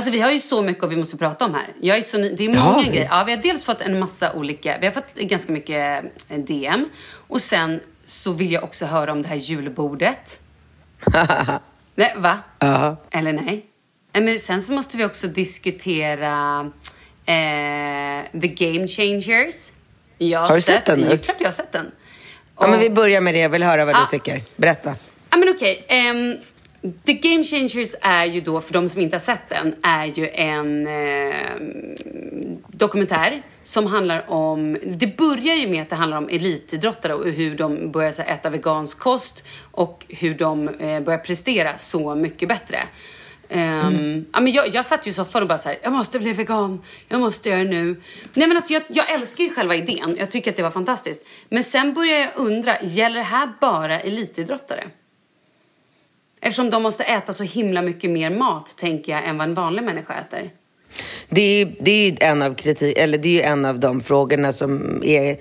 [0.00, 1.66] Alltså vi har ju så mycket och vi måste prata om här.
[1.80, 2.88] Jag är så ny- det är har många vi.
[2.88, 3.08] grejer.
[3.10, 6.88] Ja, vi har dels fått en massa olika, vi har fått ganska mycket eh, DM.
[7.28, 10.40] Och sen så vill jag också höra om det här julbordet.
[11.94, 12.38] nej, va?
[12.58, 12.96] Ja.
[13.10, 13.66] Eller nej?
[14.12, 16.60] Men sen så måste vi också diskutera
[17.26, 19.72] eh, The Game Changers.
[20.18, 21.10] Jag Har du sett den nu?
[21.10, 21.90] Ja, klart jag har sett den.
[22.58, 23.38] Ja, men Och- vi börjar med det.
[23.40, 23.98] Jag vill höra vad Ah.
[24.10, 24.40] du tycker.
[24.56, 24.94] Berätta.
[25.30, 25.84] Ja men okej.
[25.88, 26.36] ehm,
[27.06, 30.28] The Game Changers är ju då, för de som inte har sett den, är ju
[30.28, 34.78] en ehm, dokumentär som handlar om...
[34.84, 38.34] Det börjar ju med att det handlar om elitidrottare och hur de börjar så här,
[38.34, 42.78] äta vegansk kost och hur de eh, börjar prestera så mycket bättre.
[43.48, 46.18] Ehm, ja, men jag, jag satt ju i soffan och bara så här, jag måste
[46.18, 48.02] bli vegan, jag måste göra det nu.
[48.34, 51.26] Nej men alltså jag, jag älskar ju själva idén, jag tycker att det var fantastiskt.
[51.48, 54.84] Men sen börjar jag undra, gäller det här bara elitidrottare?
[56.40, 59.82] Eftersom de måste äta så himla mycket mer mat, tänker jag, än vad en vanlig
[59.82, 60.50] människa äter.
[61.28, 64.52] Det är, det är ju en av kritik, eller det är en av de frågorna
[64.52, 65.36] som är...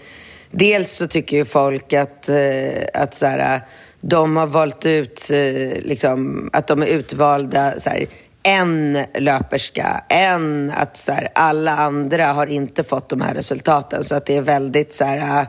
[0.52, 3.62] Dels så tycker ju folk att, eh, att så här,
[4.02, 8.06] de har valt ut, eh, liksom, att de är utvalda, så här,
[8.44, 14.04] en löperska, en, att så här, alla andra har inte fått de här resultaten.
[14.04, 15.48] Så att det är väldigt så här,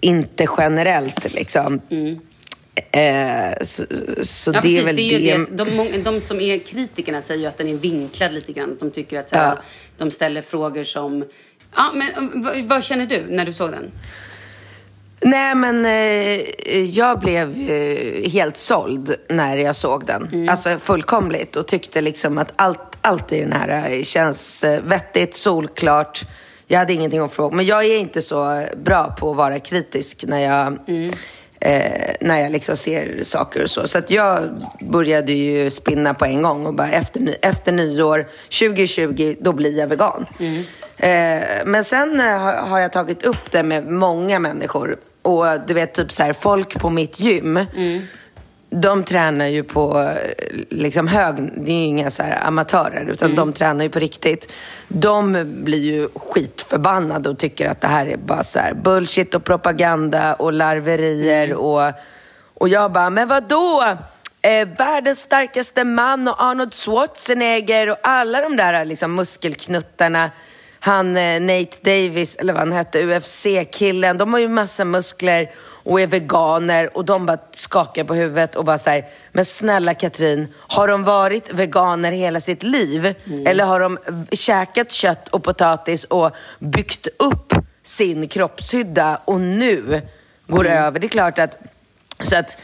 [0.00, 1.80] inte generellt liksom.
[2.92, 3.84] Eh, så
[4.22, 4.80] så Ja, det precis.
[4.80, 5.64] är väl det är ju det.
[5.64, 8.76] De, de som är kritikerna säger ju att den är vinklad lite grann.
[8.80, 9.58] De tycker att så här, Ja.
[9.98, 11.24] de ställer frågor som...
[11.76, 13.90] Ja, men eh, vad, vad känner du när du såg den?
[15.20, 20.28] Nej, men eh, jag blev eh, helt såld när jag såg den.
[20.32, 20.48] Mm.
[20.48, 21.56] Alltså fullkomligt.
[21.56, 26.20] Och tyckte liksom att allt, allt i den här eh, känns vettigt, solklart.
[26.66, 27.56] Jag hade ingenting att fråga.
[27.56, 31.10] Men jag är inte så bra på att vara kritisk när jag Mm.
[31.60, 33.86] Eh, när jag liksom ser saker och så.
[33.86, 38.26] Så att jag började ju spinna på en gång och bara efter, efter nyår
[38.60, 40.26] 2020, då blir jag vegan.
[40.96, 44.96] Eh, men sen eh, har, jag tagit upp det med många människor.
[45.22, 47.66] Och du vet, typ så här, folk på mitt gym.
[48.82, 53.52] De tränar ju på eh, liksom hög, det är ju inga så amatörer, utan de
[53.52, 54.52] tränar ju på riktigt.
[54.88, 60.34] De blir ju skitförbannade och tycker att det här är bara så bullshit och propaganda
[60.34, 61.92] och larverier och,
[62.54, 63.96] och jag bara, men vad då?
[64.42, 70.30] Eh, världens starkaste man och Arnold Schwarzenegger och alla de där liksom muskelknuttarna.
[70.80, 74.18] Han eh, Nate Davis, eller vad han hette, UFC-killen.
[74.18, 75.50] De har ju massa muskler
[75.86, 80.54] och är veganer och de bara skakar på huvudet och bara säger men snälla Katrin,
[80.56, 83.14] har de varit veganer hela sitt liv?
[83.46, 83.98] Eller har de
[84.32, 90.02] käkat kött och potatis och byggt upp sin kroppshydda och nu
[90.46, 91.00] går över?
[91.00, 91.58] Det är klart att,
[92.22, 92.58] så att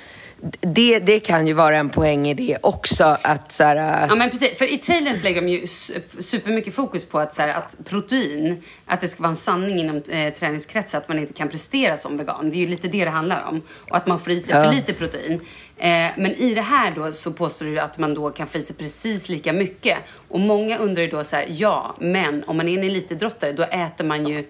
[0.60, 4.30] det, det kan ju vara en poäng i det också att så här, Ja men
[4.30, 7.48] precis, för i trailern så lägger de ju su- supermycket fokus på att, så här,
[7.48, 11.48] att protein, att det ska vara en sanning inom eh, träningskretsar att man inte kan
[11.48, 12.50] prestera som vegan.
[12.50, 13.62] Det är ju lite det det handlar om.
[13.90, 15.40] Och att man får i sig för lite protein.
[15.76, 18.62] Eh, men i det här då så påstår du att man då kan få i
[18.62, 19.98] sig precis lika mycket.
[20.28, 23.62] Och många undrar ju då så här, ja, men om man är en elitidrottare då
[23.62, 24.44] äter man ju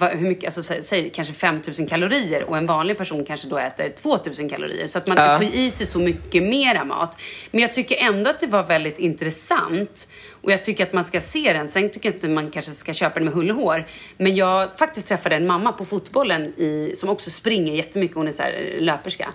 [0.00, 3.92] hur mycket, alltså, säg, säg kanske 5000 kalorier och en vanlig person kanske då äter
[4.02, 4.86] 2000 kalorier.
[4.86, 5.36] Så att man Ja.
[5.38, 7.18] får i sig så mycket mera mat.
[7.50, 10.08] Men jag tycker ändå att det var väldigt intressant.
[10.42, 11.68] Och jag tycker att man ska se den.
[11.68, 13.86] Sen tycker jag inte man kanske ska köpa den med hull och hår.
[14.16, 18.16] Men jag faktiskt träffade en mamma på fotbollen i, som också springer jättemycket.
[18.16, 19.28] Hon är så här löperska.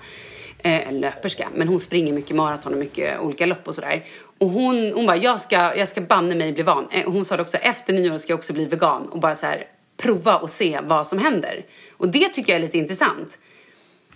[0.63, 4.05] Eh, löperska, men hon springer mycket maraton och mycket olika lopp och sådär.
[4.37, 6.87] Och hon, hon bara, jag ska, jag ska banne mig bli van.
[6.91, 9.05] Eh, hon sa det också, efter nyår ska jag också bli vegan.
[9.09, 9.63] Och bara så här,
[10.01, 11.65] prova och se vad som händer.
[11.97, 13.37] Och det tycker jag är lite intressant.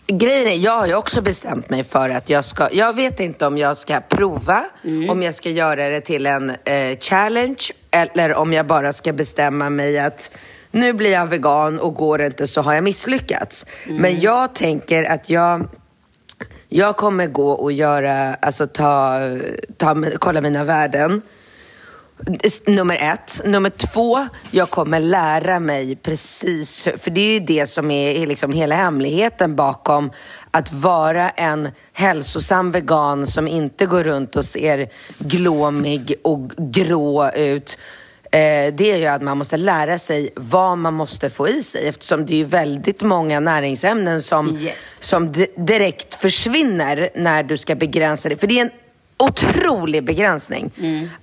[0.08, 3.48] Grejen är, jag har ju också bestämt mig för att jag ska, jag vet inte
[3.48, 4.65] om jag ska prova,
[5.10, 9.69] om jag ska göra det till en eh, challenge eller om jag bara ska bestämma
[9.69, 10.38] mig att
[10.71, 13.65] nu blir jag vegan och går det inte så har jag misslyckats.
[13.86, 15.67] Men jag tänker att jag,
[16.69, 19.19] jag kommer gå och göra, alltså ta,
[19.78, 21.21] ta, kolla mina värden.
[22.67, 23.41] Nummer ett.
[23.45, 28.51] Nummer två, jag kommer lära mig precis, för det är ju det som är liksom
[28.51, 30.12] hela hemligheten bakom
[30.51, 37.78] att vara en hälsosam vegan som inte går runt och ser glåmig och grå ut.
[38.23, 41.88] Eh, det är ju att man måste lära sig vad man måste få i sig
[41.88, 44.97] eftersom det är ju väldigt många näringsämnen som, Yes.
[45.01, 48.38] som di- direkt försvinner när du ska begränsa det.
[48.38, 48.71] För det är en
[49.17, 50.71] otrolig begränsning.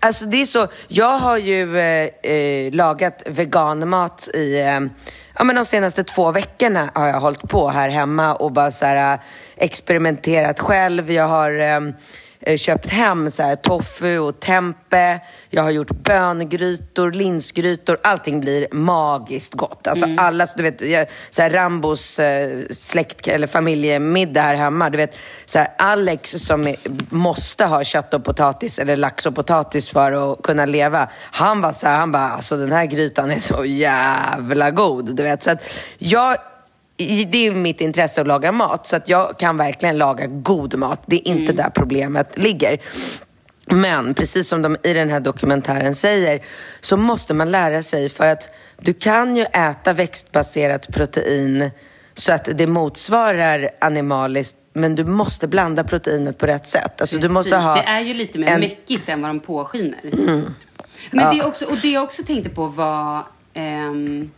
[0.00, 4.80] Alltså det är så, jag har ju eh, eh, lagat veganmat i, eh,
[5.34, 8.86] ja men de senaste två veckorna har jag hållit på här hemma och bara så
[8.86, 9.20] här, eh,
[9.56, 11.10] experimenterat själv.
[11.10, 11.80] Jag har eh,
[12.56, 15.20] köpt hem så här, tofu och tempe.
[15.50, 17.98] Jag har gjort böngrytor, linsgrytor.
[18.02, 19.86] Allting blir magiskt gott.
[19.86, 24.90] Alltså alla, du vet, jag, så här, Rambos eh, släkt eller familjemiddag här hemma.
[24.90, 26.76] Du vet, så här, Alex som är,
[27.08, 31.08] måste ha kött och potatis eller lax och potatis för att kunna leva.
[31.30, 35.16] Han var så här, han bara, alltså den här grytan är så jävla god.
[35.16, 35.62] Du vet, så att
[35.98, 36.36] jag
[37.24, 41.02] det är mitt intresse att laga mat, så att jag kan verkligen laga god mat.
[41.06, 42.78] Det är inte där problemet ligger.
[43.66, 46.40] Men precis som de i den här dokumentären säger,
[46.80, 51.70] så måste man lära sig för att du kan ju äta växtbaserat protein
[52.14, 57.00] så att det motsvarar animaliskt, men du måste blanda proteinet på rätt sätt.
[57.00, 60.00] Alltså, du måste ha Det är ju lite mer en- mäckigt än vad de påskiner.
[61.10, 63.22] Men det är också, och det jag också tänkte på var...
[63.54, 64.30] ehm,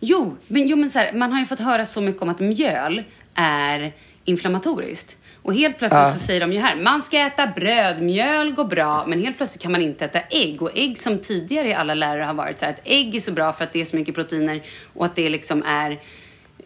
[0.00, 2.40] jo, men, jo, men så här, man har ju fått höra så mycket om att
[2.40, 3.02] mjöl
[3.34, 3.92] är
[4.24, 5.16] inflammatoriskt.
[5.42, 9.04] Och helt plötsligt så säger de ju här, man ska äta bröd, mjöl går bra,
[9.06, 10.62] men helt plötsligt kan man inte äta ägg.
[10.62, 13.32] Och ägg som tidigare i alla lärare har varit så här, att ägg är så
[13.32, 14.62] bra för att det är så mycket proteiner
[14.94, 16.00] och att det liksom är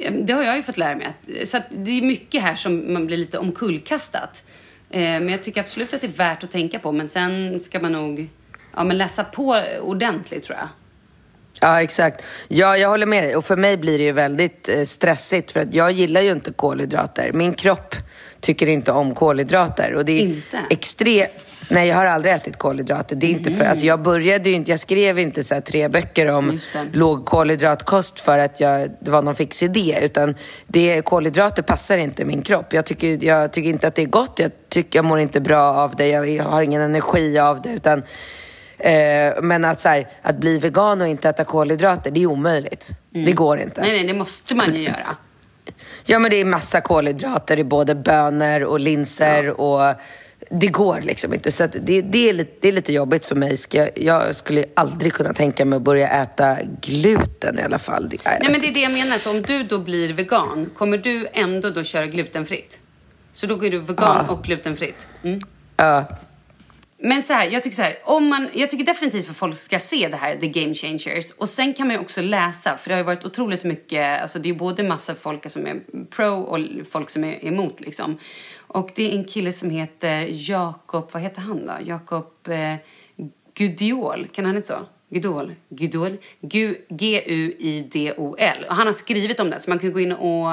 [0.09, 1.14] det har jag ju fått lära mig.
[1.47, 4.45] Så det är mycket här som man blir lite omkullkastat.
[4.90, 6.93] Eh, Men jag tycker absolut att det är värt att tänka på.
[6.93, 8.29] Men sen ska man nog
[8.77, 10.69] ja, men läsa på ordentligt tror jag.
[11.61, 12.25] Ja, exakt.
[12.49, 13.37] Ja, jag håller med dig.
[13.37, 16.53] Och för mig blir det ju väldigt eh, stressigt för att jag gillar ju inte
[16.53, 17.33] kolhydrater.
[17.33, 17.94] Min kropp
[18.40, 19.94] tycker inte om kolhydrater.
[19.94, 20.59] Och det är Inte?
[20.70, 21.31] extremt...
[21.70, 23.16] Nej, jag har aldrig ätit kolhydrater.
[23.16, 26.27] Det är inte för, alltså jag började ju inte, jag skrev inte så tre böcker
[26.27, 26.59] om
[26.92, 29.99] låg kolhydratkost för att jag, det var någon fix idé.
[30.03, 30.35] Utan
[30.66, 32.73] det, kolhydrater passar inte min kropp.
[32.73, 34.38] Jag tycker, jag tycker inte att det är gott.
[34.38, 36.09] Jag, tycker, jag mår inte bra av det.
[36.09, 37.70] Jag har ingen energi av det.
[37.70, 38.03] Utan,
[38.81, 42.90] eh, men att, så här, att bli vegan och inte äta kolhydrater, det är omöjligt.
[43.11, 43.81] Det går inte.
[43.81, 45.16] Nej, nej, det måste man ju göra.
[46.05, 49.95] Ja, men det är massa kolhydrater i både bönor och linser och
[50.51, 51.53] det går liksom inte.
[51.53, 53.57] Så det, det, är lite, det är lite jobbigt för mig.
[53.71, 58.09] Jag- jag skulle aldrig kunna tänka mig att börja äta gluten i alla fall.
[58.09, 60.99] Det, Nej men det är det jag menar, så om du då blir vegan, kommer
[60.99, 62.79] du ändå då köra glutenfritt?
[63.33, 65.07] Så då är du vegan och glutenfritt?
[65.23, 65.40] Mm.
[65.77, 66.05] Ja.
[67.03, 69.79] Men så här, jag tycker så här, om man, jag tycker definitivt att folk ska
[69.79, 71.33] se det här, The Game Changers.
[71.33, 74.39] Och sen kan man ju också läsa, för det har ju varit otroligt mycket, alltså
[74.39, 76.59] det är ju både massa folk som är pro och
[76.91, 78.19] folk som är emot liksom.
[78.57, 81.73] Och det är en kille som heter Jakob, vad heter han då?
[81.85, 82.75] Jakob eh,
[83.55, 84.87] Gudiol, kan han inte så?
[85.11, 86.17] Gudol, Gudol,
[86.89, 88.65] G-U-I-D-O-L.
[88.69, 90.53] Och han har skrivit om det, så man kan gå in och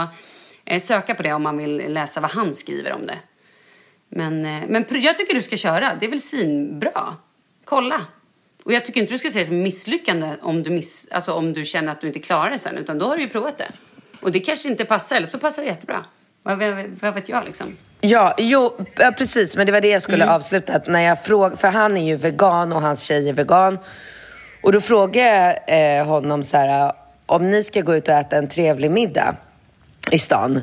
[0.66, 3.18] eh, söka på det om man vill läsa vad han skriver om det.
[4.10, 5.96] Men, eh, men jag tycker du ska köra.
[6.00, 7.02] Det är väl svinbra.
[7.66, 8.02] Kolla.
[8.64, 11.54] Och jag tycker inte du ska se det som misslyckande om du, miss, alltså om
[11.54, 12.78] du känner att du inte klarar det sen.
[12.78, 13.68] Utan då har du ju provat det.
[14.22, 16.06] Och det kanske inte passar, eller så passar det jättebra.
[16.44, 17.78] Vad, vad, vad vet jag liksom?
[18.02, 19.58] Ja, jo, ja, precis.
[19.58, 20.74] Men det var det jag skulle avsluta.
[20.74, 23.80] Att när jag fråg, för han är ju vegan och hans tjej är vegan.
[24.64, 26.92] Och då frågade jag eh, honom så här,
[27.26, 29.36] om ni ska gå ut och äta en trevlig middag
[30.12, 30.62] i stan,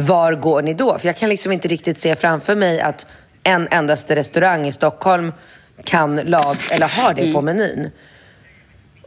[0.00, 0.98] var går ni då?
[0.98, 3.06] För jag kan liksom inte riktigt se framför mig att
[3.44, 5.32] en endaste restaurang i Stockholm
[5.84, 7.90] kan lag, eller har det på menyn.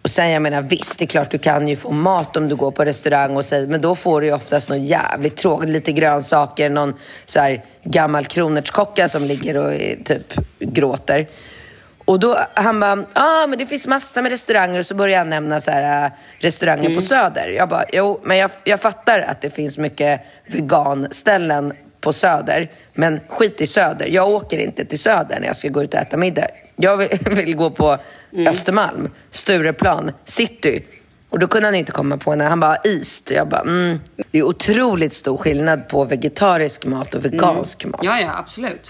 [0.03, 2.56] Och sen jag menar visst, det är klart du kan ju få mat om du
[2.56, 5.91] går på restaurang och säger, men då får du ju oftast något jävligt tråkigt, lite
[5.91, 6.93] grönsaker, någon
[7.25, 9.73] så här gammal kronärtskocka som ligger och
[10.06, 11.27] typ gråter.
[12.05, 15.17] Och då, han bara, ja ah, men det finns massor med restauranger och så börjar
[15.17, 17.47] han nämna så här, äh, restauranger på Söder.
[17.47, 22.71] Jag bara, jo men jag, jag fattar att det finns mycket veganställen på Söder.
[22.95, 24.07] Men skit i Söder.
[24.07, 26.47] Jag åker inte till Söder när jag ska gå ut och äta middag.
[26.75, 27.97] Jag vill, vill gå på
[28.47, 30.83] Östermalm, Stureplan, City.
[31.29, 33.31] Och då kunde han inte komma på när han bara East.
[33.31, 33.99] Jag bara, mm.
[34.31, 37.99] Det är otroligt stor skillnad på vegetarisk mat och vegansk mat.
[38.03, 38.89] Ja, ja, absolut.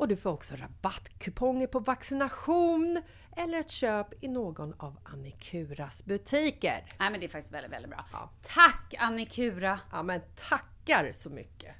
[0.00, 3.02] och du får också rabattkuponger på vaccination
[3.36, 6.84] eller ett köp i någon av Annikuras butiker.
[6.98, 8.04] Nej men det är faktiskt väldigt, väldigt bra.
[8.42, 9.80] Tack Annikura!
[9.92, 11.74] Ja men tackar så mycket!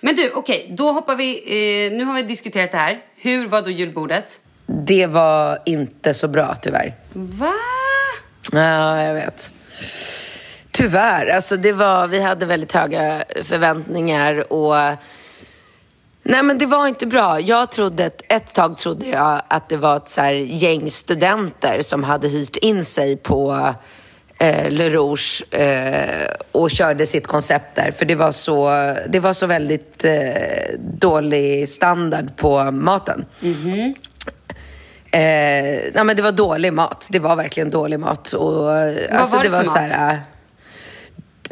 [0.00, 1.36] Men du, okej, då hoppar vi.
[1.86, 3.04] Eh, nu har vi diskuterat det här.
[3.14, 4.40] Hur var då julbordet?
[4.66, 6.94] Det var inte så bra tyvärr.
[7.12, 7.54] Va?
[8.52, 9.52] Ja, jag vet.
[10.82, 11.26] Tyvärr.
[11.26, 14.74] Alltså det var, vi hade väldigt höga förväntningar och...
[16.22, 17.40] Nej men det var inte bra.
[17.40, 22.04] Jag trodde, ett, ett tag trodde jag att det var ett så gäng studenter som
[22.04, 23.74] hade hyrt in sig på
[24.38, 27.90] eh, Le Rouge eh, och körde sitt koncept där.
[27.90, 28.70] För det var så,
[29.08, 33.24] det var så väldigt eh, dålig standard på maten.
[35.10, 37.06] Eh, nej men det var dålig mat.
[37.10, 38.32] Det var verkligen dålig mat.
[38.32, 39.92] Och, alltså, var det för så mat?
[39.92, 40.18] här, äh,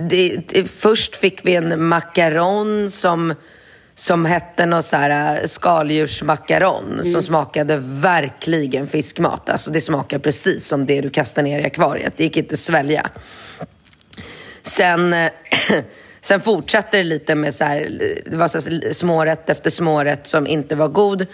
[0.08, 3.34] det, det, först fick vi en macaron som,
[3.94, 7.04] som hette någon så här äh, skaldjursmacaron Mm.
[7.12, 9.50] som smakade verkligen fiskmat.
[9.50, 12.12] Alltså det smakade precis som det du kastar ner i akvariet.
[12.16, 13.10] Det gick inte att svälja.
[14.62, 15.14] Sen,
[16.20, 17.88] sen fortsatte det lite med så här,
[18.26, 21.26] det var så här smårätt efter smårätt som inte var god.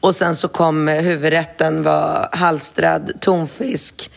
[0.00, 4.10] Och sen så kom huvudrätten var halstrad tonfisk,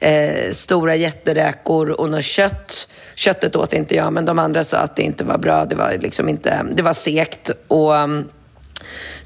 [0.00, 2.88] eh, stora jätteräkor och något kött.
[3.14, 5.64] Köttet åt inte jag, men de andra sa att det inte var bra.
[5.64, 7.50] Det var liksom inte, det var sekt.
[7.68, 8.28] Och um,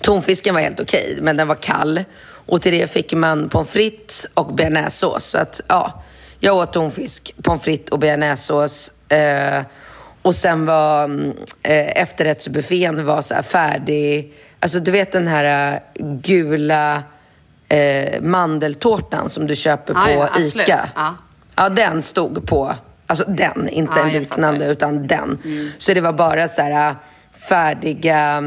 [0.01, 2.05] tonfisken var helt okej, men den var kall.
[2.47, 5.25] Och till det fick man pommes frites och bearnaisesås.
[5.25, 6.03] Så att, ja,
[6.41, 8.93] jag åt tonfisk, pommes frites och bearnaisesås.
[9.09, 9.63] Eh,
[10.23, 14.35] och sen var mm, eh, efterrättsbuffén var så här färdig.
[14.61, 17.03] Alltså du vet den här eh, gula
[17.71, 20.47] eh, mandeltårtan som du köper Ja, på ja.
[20.47, 20.89] ICA.
[20.95, 21.15] Ja.
[21.57, 22.75] Ja, den stod på,
[23.07, 25.39] alltså den, inte Ja, en liknande, utan den.
[25.79, 26.97] Så det var bara så här äh,
[27.49, 28.43] färdiga,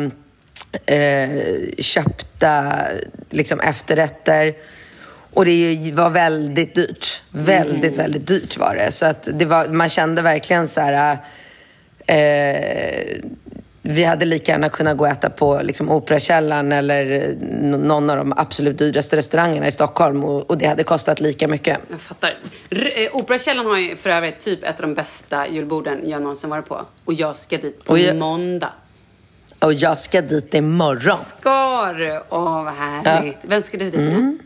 [0.86, 1.30] eh,
[1.80, 2.74] köpta
[3.30, 4.54] liksom efterrätter.
[5.34, 7.24] Och det var väldigt dyrt.
[7.30, 8.92] Väldigt, väldigt dyrt var det.
[8.92, 11.18] Så att det var, man kände verkligen så här...
[12.08, 13.18] Eh,
[13.86, 17.28] vi hade lika gärna kunnat gå och äta på liksom, Operakällaren eller eh,
[17.78, 21.78] någon av de absolut dyraste restaurangerna i Stockholm och, och det hade kostat lika mycket.
[21.90, 22.38] Jag fattar.
[22.70, 26.50] R- eh, Operakällaren har ju för övrigt typ ett av de bästa julborden jag någonsin
[26.50, 26.82] varit på.
[27.06, 28.70] Och jag ska dit på jag- måndag.
[29.60, 31.18] Och jag ska dit imorgon.
[31.18, 32.22] Ska du?
[32.30, 33.38] Åh, vad härligt.
[33.42, 34.08] Vem ska du dit med?
[34.14, 34.40] Mm.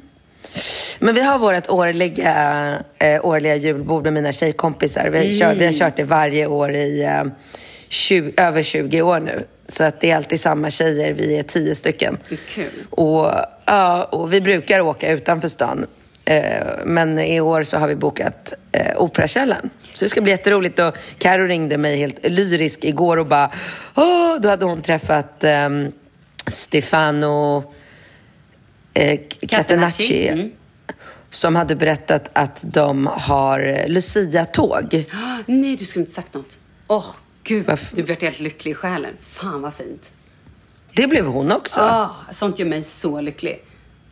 [1.00, 5.10] Men vi har vårt årliga, eh, årliga julbord med mina tjejkompisar.
[5.10, 7.24] Vi, kör, vi har kört det varje år i eh,
[7.90, 9.46] 20, över 20 år nu.
[9.68, 12.18] Så att det är alltid samma tjejer, vi är tio stycken.
[12.30, 12.86] Det är kul.
[12.90, 13.32] Och,
[13.66, 15.86] ja, och vi brukar åka utanför stan.
[16.26, 19.70] Eh, men i år så har vi bokat eh, Operakällaren.
[19.94, 20.80] Så det ska bli jätteroligt.
[20.80, 23.52] Och Karo ringde mig helt lyrisk igår och bara...
[23.96, 25.92] Åh, då hade hon träffat ehm,
[26.48, 27.64] Stefano
[28.94, 30.28] eh, Catenacci.
[30.28, 30.52] Mm.
[31.30, 35.06] Som hade berättat att de har eh, Lucia-tåg.
[35.46, 36.60] Nej, du skulle inte sagt något.
[36.88, 37.06] Åh,
[37.48, 37.66] gud.
[37.66, 37.96] Varför?
[37.96, 39.14] Du blev helt lycklig i själen.
[39.30, 40.12] Fan vad fint.
[40.94, 41.82] Det blev hon också.
[41.82, 43.64] Ah, sånt gör mig så lycklig.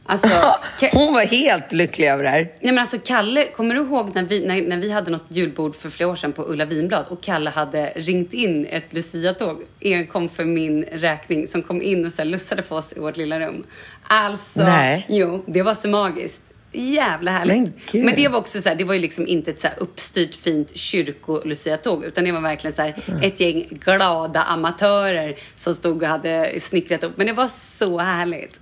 [0.08, 0.28] Alltså,
[0.94, 2.40] Hon var helt lycklig över det här.
[2.40, 5.76] Nej men alltså Kalle, kommer du ihåg när vi, när, när vi hade något julbord
[5.76, 10.30] för flera år sedan på Ulla Vinblad och Kalle hade ringt in ett Lucia-tåg enkom
[10.30, 13.64] för min räkning som kom in och så lussade för oss i vårt lilla rum.
[14.04, 15.06] Alltså, Nej.
[15.10, 16.44] jo, det var så magiskt.
[16.78, 17.94] Jävla härligt.
[17.94, 20.36] Men det var också så här, det var ju liksom inte ett så här uppstyrt
[20.36, 26.10] fint kyrko-Lucia-tåg utan det var verkligen så här ett gäng glada amatörer som stod och
[26.10, 27.18] hade snickrat upp.
[27.18, 28.60] Men det var så härligt.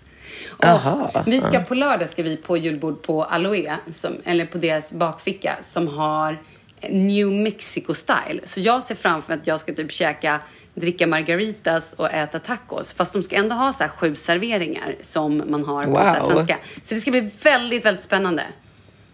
[0.50, 1.64] Och Aha, vi ska ja.
[1.64, 6.42] på lördag ska vi på julbord på Aloe, som, eller på deras bakficka, som har
[6.90, 8.40] New Mexico style.
[8.44, 10.40] Så jag ser framför mig att jag ska typ käka,
[10.76, 12.94] dricka margaritas och äta tacos.
[12.94, 16.32] Fast de ska ändå ha så sju serveringar som man har på så Wow.
[16.32, 16.58] svenska.
[16.84, 18.44] Så det ska bli väldigt, väldigt spännande.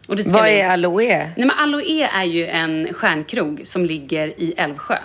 [0.07, 1.17] Och det ska Vad vi- är aloe?
[1.17, 4.97] Nej men Aloe är ju en stjärnkrog som ligger i Älvsjö.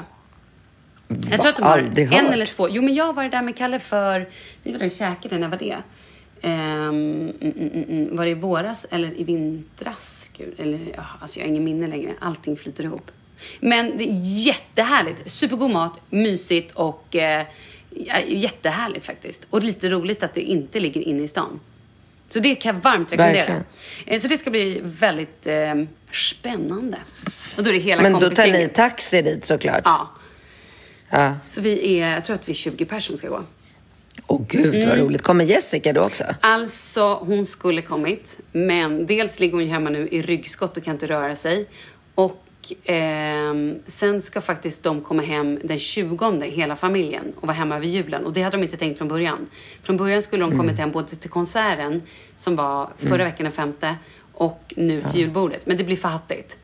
[1.31, 2.33] Jag tror att de har Aldrig en hört.
[2.35, 2.69] eller två.
[2.71, 4.29] Jo, men jag var där med Kalle för...
[4.63, 5.39] Vi var där och käkade.
[5.39, 5.77] När var det?
[6.43, 8.17] Ehm, mm, mm.
[8.17, 10.31] Var det i våras eller i vintras?
[10.37, 12.11] Gud, eller, alltså jag har ingen minne längre.
[12.19, 13.11] Allting flyter ihop.
[13.61, 15.31] Men det är jättehärligt.
[15.31, 17.47] Supergod mat, mysigt och eh,
[18.27, 19.47] jättehärligt faktiskt.
[19.51, 21.61] Och lite roligt att det inte ligger inne i stan.
[22.29, 23.39] Så det kan jag varmt rekommendera.
[23.41, 23.65] Verkligen.
[24.07, 25.75] Eh, Så det ska bli väldigt eh,
[26.13, 26.99] spännande.
[27.57, 29.81] Och då är det hela Men då tar ni taxi dit såklart?
[29.85, 30.11] Ja.
[31.11, 31.35] Ja.
[31.45, 33.45] Så vi är, jag tror att vi är 20 personer som ska gå.
[34.27, 34.97] Åh gud vad Mm.
[34.99, 35.23] roligt.
[35.23, 36.25] Kommer Jessica då också?
[36.41, 38.37] Alltså, hon skulle kommit.
[38.53, 41.67] Men dels ligger hon ju hemma nu i ryggskott och kan inte röra sig.
[42.15, 42.44] Och
[42.85, 47.87] ehm, sen ska faktiskt de komma hem den 20, hela familjen, och vara hemma över
[47.87, 48.25] julen.
[48.25, 49.47] Och det hade de inte tänkt från början.
[49.83, 52.03] Från början skulle de kommit hem både till konserten,
[52.37, 53.27] som var förra Mm.
[53.27, 53.97] veckan den femte,
[54.33, 55.67] och nu till julbordet.
[55.67, 56.57] Men det blir för hattigt.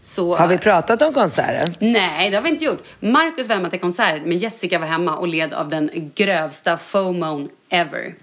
[0.00, 1.74] Så, Har vi pratat om konserten?
[1.92, 2.82] Nej, det har vi inte gjort.
[3.00, 7.48] Marcus var hemma till konsert, men Jessica var hemma och led av den grövsta FOMO
[7.68, 8.14] ever.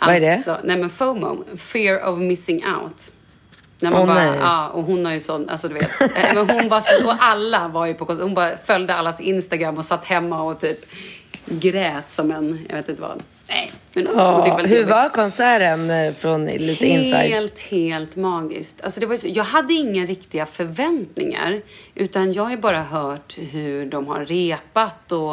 [0.00, 0.34] Vad är det?
[0.34, 3.12] Alltså, nej men FOMO, fear of missing out.
[3.84, 4.38] När man Åh, bara, nej.
[4.40, 6.00] ja, och hon har ju sån, alltså du vet.
[6.00, 8.04] Eh, men hon så, och alla var ju på.
[8.04, 10.78] Hon bara följde allas Instagram och satt hemma och typ
[11.46, 13.22] grät som en, jag vet inte vad.
[13.48, 14.88] Nej, men Ja, hur jobbigt.
[14.88, 17.30] var konserten eh, från lite inside?
[17.30, 18.80] Helt, helt magiskt.
[18.84, 21.60] Alltså det var så, jag hade inga riktiga förväntningar.
[21.94, 25.32] Utan jag har ju bara hört hur de har repat och...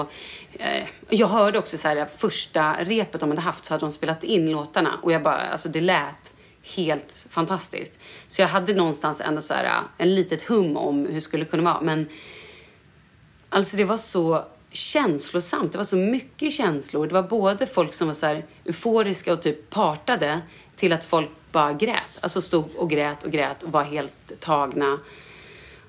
[0.60, 4.24] Eh, jag hörde också så här, första repet de hade haft så hade de spelat
[4.24, 4.89] in låtarna.
[5.04, 6.21] Och jag bara, alltså det lät
[6.64, 7.99] helt fantastiskt.
[8.28, 11.64] Så jag hade någonstans ändå så här, en litet hum om hur det skulle kunna
[11.64, 11.82] vara.
[11.82, 12.09] Men
[13.53, 15.72] Alltså det var så känslosamt.
[15.72, 17.07] Det var så mycket känslor.
[17.07, 20.41] Det var både folk som var så här euforiska och typ partade
[20.76, 22.18] till att folk bara grät.
[22.20, 24.99] Alltså stod och grät och grät och var helt tagna.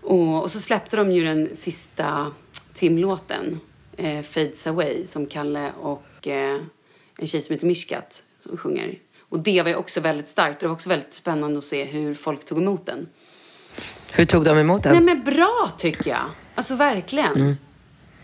[0.03, 2.33] Och, och så släppte de ju den sista
[2.75, 3.61] timlåten,
[3.97, 6.61] eh, Fades Away, som Kalle och eh,
[7.19, 8.99] en tjej som heter Mishkat som sjunger.
[9.33, 10.61] Och det var ju också väldigt starkt.
[10.61, 13.09] Det var också väldigt spännande att se hur folk tog emot den.
[14.13, 14.93] Hur tog de emot den?
[14.93, 16.25] Nej men bra tycker jag.
[16.55, 17.57] Alltså verkligen.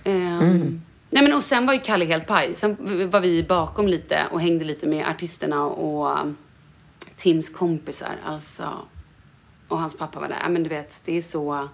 [0.04, 2.54] Ehm, Nej men och sen var ju Kalle helt paj.
[2.54, 2.76] Sen
[3.10, 6.36] var vi bakom lite och hängde lite med artisterna och um,
[7.16, 8.16] Tims kompisar.
[8.26, 8.68] Alltså.
[9.68, 10.38] Och hans pappa var där.
[10.42, 11.68] Ja, Men du vet, det är så...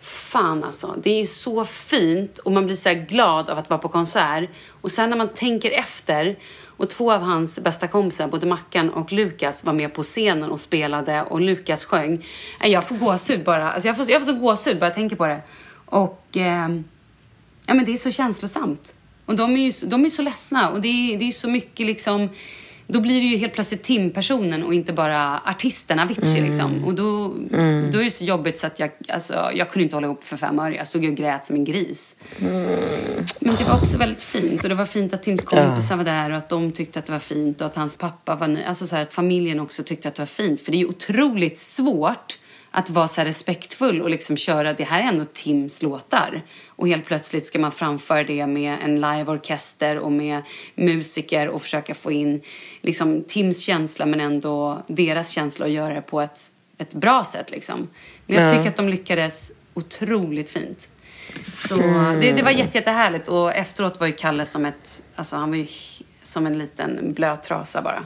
[0.00, 0.94] Fan alltså.
[1.02, 4.50] Det är ju så fint och man blir så glad av att vara på konsert.
[4.80, 6.36] Och sen när man tänker efter
[6.78, 10.60] och två av hans bästa kompisar, både Mackan och Lukas, var med på scenen och
[10.60, 12.24] spelade och Lukas sjöng.
[12.60, 13.72] Jag får gåshud bara.
[13.72, 15.40] Alltså jag, får, jag får så gåshud bara jag tänker på det.
[15.86, 16.68] Och eh,
[17.66, 18.94] ja, men det är så känslosamt.
[19.26, 21.48] Och de är ju så- de är så ledsna och det är, det är så
[21.48, 22.28] mycket liksom
[22.90, 26.44] då blir det ju helt plötsligt timpersonen och inte bara artisten Avicii Mm.
[26.50, 26.84] liksom.
[26.84, 27.90] Och då, Mm.
[27.90, 30.36] då är det så jobbigt så att jag, alltså, jag kunde inte hålla ihop för
[30.36, 30.74] fem öre.
[30.74, 32.16] Jag stod och grät som en gris.
[33.40, 36.30] Men det var också väldigt fint och det var fint att Tims kompisar var där
[36.30, 38.66] och att de tyckte att det var fint och att hans pappa var nöjd.
[38.66, 40.60] Alltså så här, att familjen också tyckte att det var fint.
[40.60, 42.38] För det är ju otroligt svårt
[42.70, 46.42] att vara så här respektfull och liksom köra, det här är ändå Tims låtar.
[46.66, 50.42] Och helt plötsligt ska man framföra det med en liveorkester och med
[50.74, 52.40] musiker och försöka få in
[52.80, 57.50] liksom Tims känsla men ändå deras känsla och göra det på ett, ett bra sätt
[57.50, 57.88] liksom.
[58.26, 58.48] Men jag Ja.
[58.56, 60.88] tycker att de lyckades otroligt fint.
[61.54, 62.20] Så Mm.
[62.20, 65.56] det, det var jätte, jättehärligt och efteråt var ju Kalle som ett, alltså han var
[65.56, 65.66] ju
[66.22, 68.04] som en liten blöt trasa bara.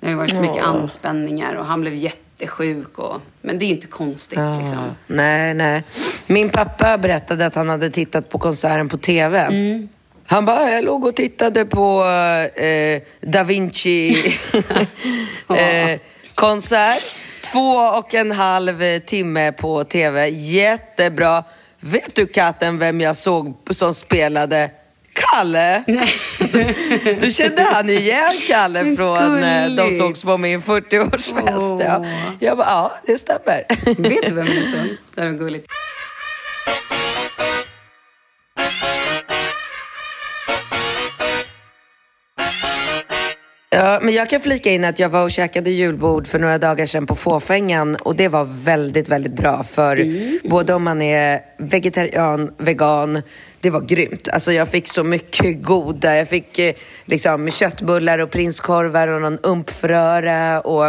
[0.00, 1.94] Det har ju varit så mycket anspänningar och han blev
[2.38, 4.58] jättesjuk och, men det är inte konstigt Ja.
[4.58, 4.94] liksom.
[5.06, 5.82] Nej, nej.
[6.26, 9.38] Min pappa berättade att han hade tittat på konserten på TV.
[9.38, 9.88] Mm.
[10.26, 12.04] Han bara, jag låg och tittade på
[12.56, 14.16] eh, Da Vinci
[15.48, 16.00] eh,
[16.34, 17.02] konsert.
[17.52, 20.28] Två och en halv timme på TV.
[20.28, 21.44] Jättebra.
[21.80, 24.70] Vet du katten vem jag såg som spelade
[25.16, 25.84] Kalle?
[27.20, 31.84] Då kände han igen Kalle från eh, De sågs på min 40-årsfest.
[31.84, 32.04] Ja.
[32.40, 33.64] Jag bara, ja, det stämmer.
[34.08, 34.76] Vet du vem det är så?
[35.14, 35.66] Det är gulligt.
[43.96, 46.86] Ja, men jag kan flika in att jag var och käkade julbord för några dagar
[46.86, 50.12] sedan på Fåfängan och det var väldigt, väldigt bra för
[50.48, 53.22] både om man är vegetarian, vegan,
[53.60, 54.28] det var grymt.
[54.28, 56.74] Alltså jag fick så mycket goda, jag fick eh,
[57.04, 60.86] liksom köttbullar och prinskorvar och någon umpfröra och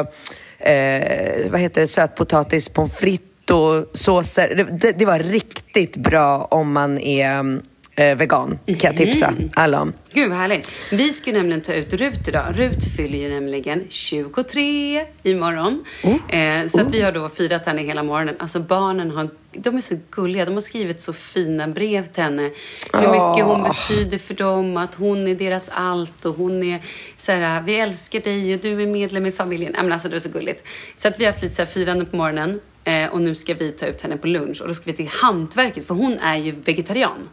[0.68, 4.56] eh, vad heter det, sötpotatis pommes frites och såser.
[4.56, 7.60] Det, det, det var riktigt bra om man är
[7.98, 9.94] eh, vegan, kan jag tipsa alla om.
[10.14, 10.70] Gud vad härligt.
[10.92, 12.46] Vi ska nämligen ta ut Rut idag.
[12.54, 15.86] Rut fyller ju nämligen 23 imorgon.
[16.30, 18.36] Eh, så att vi har då firat henne hela morgonen.
[18.40, 20.46] Alltså barnen har, de är så gulliga.
[20.46, 22.52] De har skrivit så fina brev till henne.
[22.94, 23.68] Hur mycket hon Åh.
[23.68, 24.78] betyder för dem.
[24.78, 26.82] Att hon är deras allt och hon är
[27.18, 29.76] så här, vi älskar dig och du är medlem i familjen.
[29.78, 30.68] Men alltså det är så gulligt.
[30.96, 32.60] Så att vi har haft lite så här firande på morgonen.
[32.84, 34.62] Eh, och nu ska vi ta ut henne på lunch.
[34.62, 37.30] Och då ska vi till hantverket för hon är ju vegetarian.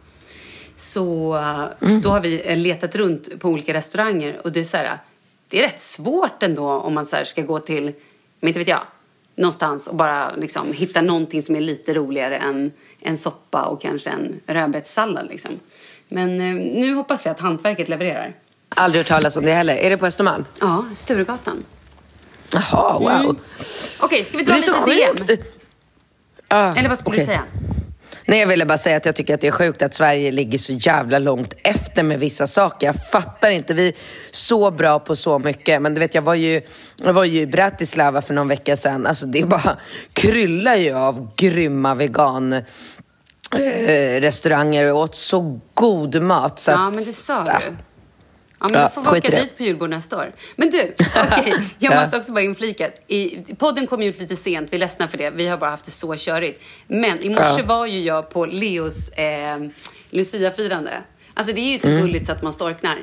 [0.75, 1.35] Så
[1.81, 4.97] eh, då har vi eh, letat runt på olika restauranger och det är så här,
[5.47, 7.93] det är rätt svårt ändå om man så här ska gå till,
[8.39, 8.81] men inte vet jag,
[9.35, 12.71] någonstans och bara liksom hitta någonting som är lite roligare än
[13.01, 15.51] en soppa och kanske en rödbetssallad liksom.
[16.07, 18.33] Men eh, nu hoppas vi att hantverket levererar.
[18.69, 19.75] Aldrig hört talas om det heller.
[19.75, 20.45] Är det på Östermalm?
[20.61, 21.63] Ja, Sturegatan.
[22.53, 23.09] Jaha, wow.
[23.09, 23.35] Mm.
[24.01, 25.15] Okej, ska vi dra lite DM?
[25.17, 25.41] sjukt.
[26.49, 27.19] Eller vad skulle okej.
[27.19, 27.43] du säga?
[28.27, 30.57] Nej, jag ville bara säga att jag tycker att det är sjukt att Sverige ligger
[30.57, 32.87] så jävla långt efter med vissa saker.
[32.87, 33.73] Jag fattar inte.
[33.73, 33.93] Vi är
[34.31, 35.81] så bra på så mycket.
[35.81, 36.61] Men du vet, jag var ju,
[37.03, 39.07] jag var ju i Bratislava för någon vecka sedan.
[39.07, 39.77] Alltså det bara
[40.13, 42.61] kryllar ju av grymma vegan eh,
[44.21, 46.59] restauranger och åt så god mat.
[46.59, 47.75] Så Ja, att, men det sa du.
[48.65, 49.41] Ja, men Ja, då får vi åka det.
[49.41, 50.31] dit på julbord nästa år.
[50.55, 52.01] Men du, okej, jag Ja.
[52.01, 52.89] måste också bara inflika.
[53.07, 55.29] I, podden kom ut lite sent, vi är ledsna för det.
[55.29, 56.63] Vi har bara haft det så körigt.
[56.87, 57.65] Men i morse Ja.
[57.65, 59.57] var ju jag på Leos eh,
[60.09, 60.91] Lucia-firande.
[61.33, 62.01] Alltså det är ju så Mm.
[62.01, 62.97] gulligt så att man storknar.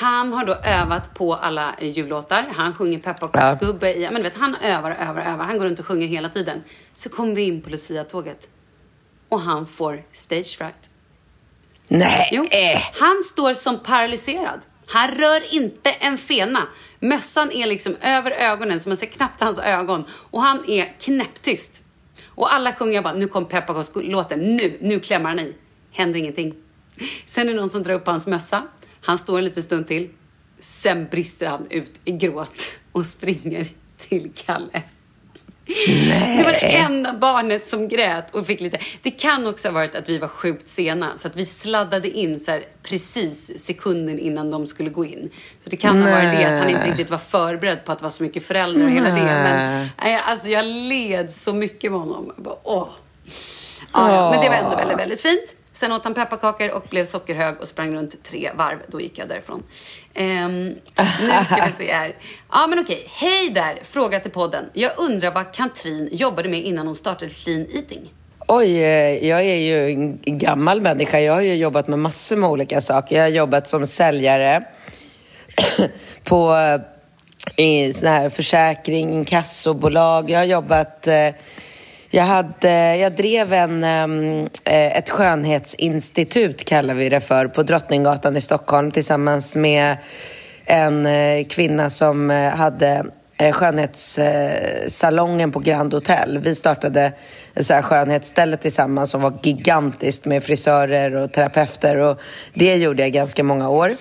[0.00, 2.46] Han har då övat på alla jullåtar.
[2.56, 5.44] Han sjunger pepparkaksgubbe i, ja, men du vet, han övar och övar och övar.
[5.44, 6.62] Han går runt och sjunger hela tiden.
[6.92, 8.48] Så kom vi in på Lucia-tåget.
[9.28, 10.90] Och han får stage fright.
[11.88, 12.42] Nej, Jo.
[12.44, 12.82] eh.
[13.00, 14.60] Han står som paralyserad.
[14.86, 16.68] Han rör inte en fena.
[17.00, 20.04] Mössan är liksom över ögonen så man ser knappt hans ögon.
[20.10, 21.84] Och han är knäpptyst.
[22.26, 25.54] Och alla sjunger bara, nu kom pepparkakslåten, nu, nu klämmer han i.
[25.90, 26.54] Händer ingenting.
[27.26, 28.62] Sen är det någon som drar upp hans mössa.
[29.00, 30.10] Han står en liten stund till.
[30.58, 33.68] Sen brister han ut i gråt och springer
[33.98, 34.82] till Kalle.
[35.66, 38.78] Det var det enda barnet som grät och fick lite...
[39.02, 42.40] Det kan också ha varit att vi var sjukt sena så att vi sladdade in
[42.40, 45.30] så här precis sekunden innan de skulle gå in.
[45.60, 46.90] Så det kan ha varit det att han inte Nej.
[46.90, 49.14] riktigt var förberedd på att det var så mycket föräldrar och hela det.
[49.14, 49.88] Men Nej.
[50.02, 52.32] nej, alltså jag led så mycket med honom.
[52.36, 52.88] Jag bara, åh.
[53.92, 55.54] Ja, ja, men det var ändå väldigt, väldigt fint.
[55.74, 58.78] Sen åt han pepparkakor och blev sockerhög och sprang runt tre varv.
[58.88, 59.62] Då gick jag därifrån.
[60.14, 60.64] Um,
[61.20, 62.16] nu ska vi se här.
[62.52, 63.08] Ja, men okej.
[63.10, 63.78] Hej där!
[63.82, 64.64] Fråga till podden.
[64.72, 68.12] Jag undrar vad Katrin jobbade med innan hon startade Clean Eating.
[68.48, 71.20] Oj, eh, jag är ju en gammal människa.
[71.20, 73.16] Jag har ju jobbat med massor med olika saker.
[73.16, 74.64] Jag har jobbat som säljare
[76.24, 76.80] på eh,
[77.66, 80.30] i sån här försäkring, kassobolag.
[80.30, 81.06] Jag har jobbat...
[81.06, 81.28] Eh,
[82.14, 88.36] jag, hade, jag drev en, ehm, eh, ett skönhetsinstitut, kallar vi det för, på Drottninggatan
[88.36, 89.96] i Stockholm tillsammans med
[90.64, 93.04] en eh, kvinna som eh, hade
[93.52, 96.38] skönhetssalongen på Grand Hotel.
[96.38, 97.12] Vi startade
[97.60, 102.20] så här skönhetsställe tillsammans som var gigantiskt med frisörer och terapeuter och
[102.54, 103.96] det gjorde jag ganska många år.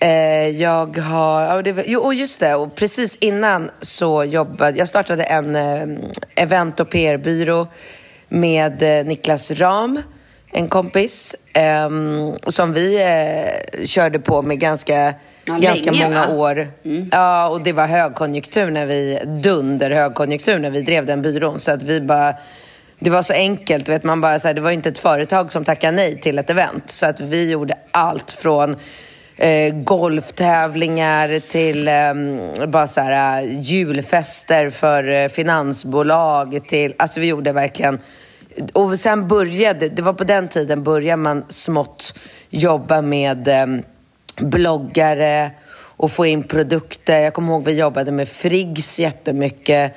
[0.00, 5.22] Eh, jag har, det, jo, och just det, och precis innan så jobbade, jag startade
[5.24, 5.98] en eh,
[6.34, 7.66] event och PR-byrå
[8.28, 10.02] med eh, Niklas Ram,
[10.52, 13.00] en kompis, ehm, som vi
[13.84, 16.34] körde på med ganska, Ja, ganska länge, många va?
[16.34, 16.68] år.
[17.12, 21.60] Ja, och det var högkonjunktur när vi, dunder högkonjunktur när vi drev den byrån.
[21.60, 22.34] Så att vi bara,
[22.98, 25.64] det var så enkelt, vet man bara så här, det var inte ett företag som
[25.64, 26.90] tackade nej till ett event.
[26.90, 28.76] Så att vi gjorde allt från
[29.38, 36.60] eh, golftävlingar till eh, bara så här, eh, julfester för eh, finansbolag.
[36.68, 37.98] Till, alltså vi gjorde verkligen...
[38.72, 42.18] Och sen började, det var på den tiden började man smått
[42.50, 43.66] jobba med eh,
[44.36, 47.20] bloggare och få in produkter.
[47.20, 49.94] Jag kommer ihåg vi jobbade med Friggs jättemycket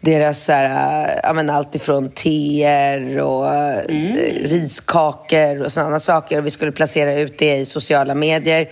[0.00, 4.16] deras så här, ja, men allt ifrån teer och mm.
[4.44, 6.38] riskakor och sådana saker.
[6.38, 8.68] Och vi skulle placera ut det i sociala medier.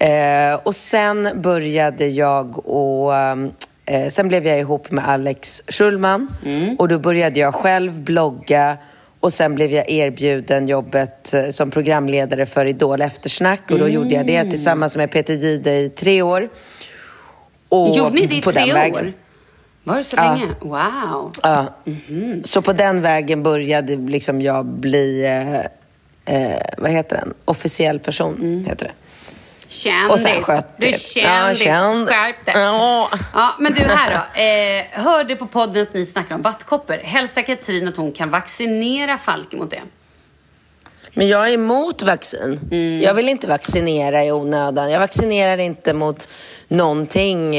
[0.00, 6.76] Eh, och sen började jag och eh, sen blev jag ihop med Alex Schulman mm.
[6.76, 8.76] och då började jag själv blogga
[9.20, 13.94] och sen blev jag erbjuden jobbet som programledare för Idol Eftersnack och då mm.
[13.94, 16.48] gjorde jag det tillsammans med Peter Gide i tre år.
[17.68, 19.12] Och Gjorde ni det i tre år?
[19.84, 20.34] Var det så ja.
[20.34, 20.48] länge?
[20.60, 21.32] Wow!
[21.42, 21.74] Ja.
[21.86, 22.46] Mm -hmm.
[22.46, 25.60] Så på den vägen började liksom jag bli, eh,
[26.36, 28.64] eh, vad heter den, officiell person, mm.
[28.64, 28.92] heter det.
[29.72, 30.24] Kändis.
[30.78, 31.16] Du är kändis.
[31.16, 31.54] Ja,
[32.06, 32.54] Skärp dig.
[32.54, 33.10] Ja.
[33.34, 34.40] ja, men du här då.
[34.40, 36.96] Eh, hörde på podden att ni snackar om vattkoppor.
[37.02, 39.80] Hälsa Katrin att hon kan vaccinera Falken mot det.
[41.14, 42.60] Men jag är emot vaccin.
[42.70, 43.00] Mm.
[43.00, 44.90] Jag vill inte vaccinera i onödan.
[44.90, 46.28] Jag vaccinerar inte mot
[46.68, 47.56] någonting.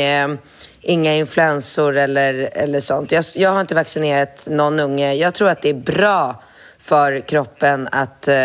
[0.83, 3.11] Eh, inga influensor eller, eller sånt.
[3.11, 5.13] Jag, jag har inte vaccinerat någon unge.
[5.13, 6.43] Jag tror att det är bra
[6.77, 8.35] för kroppen att eh,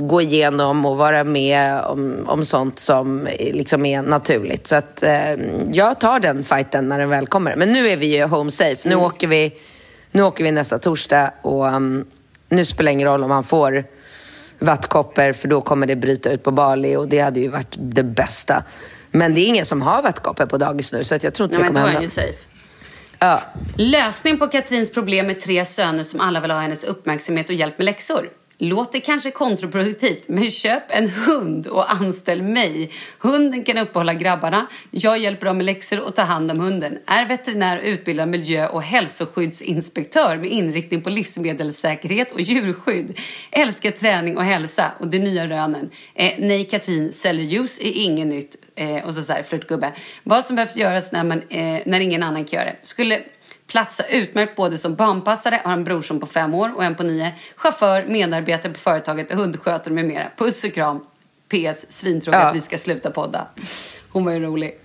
[0.00, 4.66] gå igenom och vara med om, om sånt som liksom är naturligt.
[4.66, 5.32] Så att eh,
[5.72, 7.56] jag tar den fighten när den väl kommer.
[7.56, 8.88] Men nu är vi ju home safe.
[8.88, 9.04] Nu, mm.
[9.04, 9.52] åker, vi,
[10.10, 12.06] nu åker vi nästa torsdag och um,
[12.48, 13.84] nu spelar det ingen roll om man får
[14.58, 18.02] vattkoppor för då kommer det bryta ut på Bali och det hade ju varit det
[18.02, 18.64] bästa.
[19.12, 21.58] Men det är ingen som har vattkoppor på dagis nu så att jag tror inte
[21.58, 22.00] Nej, det kommer hända.
[22.00, 22.34] då är han ju.
[23.18, 23.42] Ja.
[23.76, 27.78] Lösning på Katrins problem med tre söner som alla vill ha hennes uppmärksamhet och hjälp
[27.78, 28.28] med läxor.
[28.64, 32.90] Låter kanske kontraproduktivt, men köp en hund och anställ mig.
[33.18, 36.98] Hunden kan uppehålla grabbarna, jag hjälper dem med läxor och tar hand om hunden.
[37.06, 43.18] Är veterinär och utbildad miljö och hälsoskyddsinspektör med inriktning på livsmedelssäkerhet och djurskydd.
[43.50, 45.90] Älskar träning och hälsa och de nya rönen.
[46.14, 48.56] Eh, nej, Katrin, säljer juice är inget nytt.
[48.74, 49.92] Eh, och så, så här, flörtgubbe.
[50.22, 52.86] Vad som behövs göras när, man, eh, när ingen annan kan göra det.
[52.86, 53.20] Skulle
[53.72, 57.32] platsa utmärkt både som barnpassare, har en brorson på fem år och en på nio,
[57.56, 60.24] chaufför, medarbetare på företaget, hundskötare med mera.
[60.36, 61.00] Puss och kram.
[61.48, 62.48] PS, svintråkigt ja.
[62.48, 63.46] att vi ska sluta podda.
[64.08, 64.78] Hon var ju rolig.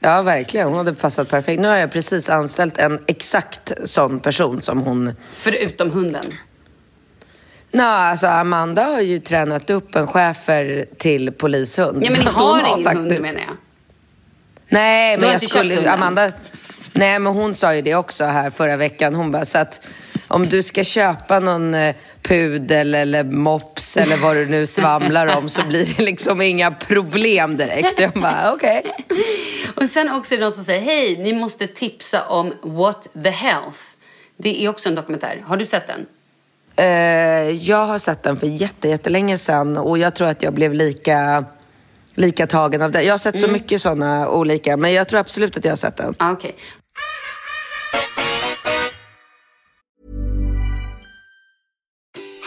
[0.00, 0.66] Ja, verkligen.
[0.66, 1.62] Hon hade passat perfekt.
[1.62, 5.14] Nu har jag precis anställt en exakt sån person som hon...
[5.32, 6.22] Förutom hunden?
[7.70, 12.04] Nej, alltså Amanda har ju tränat upp en schäfer till polishund.
[12.04, 13.10] Ja, men ni har ingen har faktiskt...
[13.10, 13.56] hund menar jag.
[14.68, 15.90] Nej, men jag skulle...
[15.90, 16.32] Amanda...
[16.92, 19.14] Nej, men hon sa ju det också här förra veckan.
[19.14, 19.86] Hon bara, så att
[20.28, 25.48] om du ska köpa någon eh, pudel eller mops eller vad du nu svamlar om
[25.48, 28.00] så blir det liksom inga problem direkt.
[28.00, 28.82] Jag bara, okej.
[29.08, 29.24] Okay.
[29.76, 33.30] Och sen också är det någon som säger, hej, ni måste tipsa om What the
[33.30, 33.80] Health.
[34.36, 35.42] Det är också en dokumentär.
[35.46, 36.06] Har du sett den?
[36.80, 41.44] Uh, jag har sett den för jättelänge sedan och jag tror att jag blev lika
[42.20, 43.02] lika tagen av det.
[43.02, 43.48] Jag har sett mm.
[43.48, 46.14] så mycket sådana olika, men jag tror absolut att jag har sett den.
[46.18, 46.52] Ah, okay.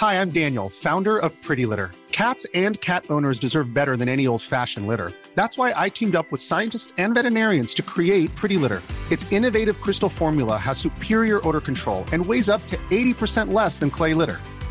[0.01, 1.91] Hi, I'm Daniel, founder of Pretty Litter.
[2.11, 5.11] Cats and cat owners deserve better than any old-fashioned litter.
[5.35, 8.81] That's why I teamed up with scientists and veterinarians to create Pretty Litter.
[9.11, 13.89] Its innovative crystal formula has superior odor control and weighs up to 80% less than
[13.89, 14.39] clay litter.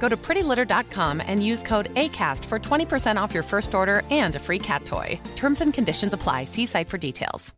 [0.00, 4.38] Go to prettylitter.com and use code ACAST for 20% off your first order and a
[4.38, 5.20] free cat toy.
[5.36, 6.44] Terms and conditions apply.
[6.44, 7.54] See site for details.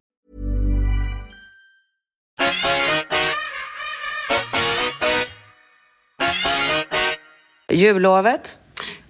[7.73, 8.59] Jullovet?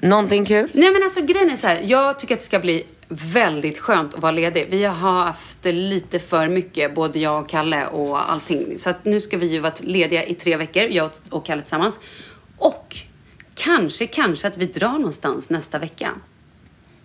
[0.00, 0.70] Någonting kul?
[0.72, 4.14] Nej men alltså grejen är så här, jag tycker att det ska bli väldigt skönt
[4.14, 4.66] att vara ledig.
[4.70, 8.78] Vi har haft lite för mycket, både jag och Kalle och allting.
[8.78, 11.98] Så att nu ska vi ju vara lediga i tre veckor, jag och Kalle tillsammans.
[12.58, 12.96] Och
[13.58, 16.10] kanske, kanske att vi drar någonstans nästa vecka.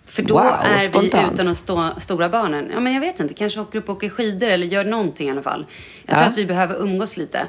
[0.06, 1.30] För då Wow, är spontant.
[1.30, 2.70] vi utan de stå, stora barnen.
[2.72, 3.34] Ja, men jag vet inte.
[3.34, 5.66] Kanske åker upp och åker skidor eller gör någonting i alla fall.
[6.06, 6.30] Jag tror Ja.
[6.32, 7.46] att vi behöver umgås lite.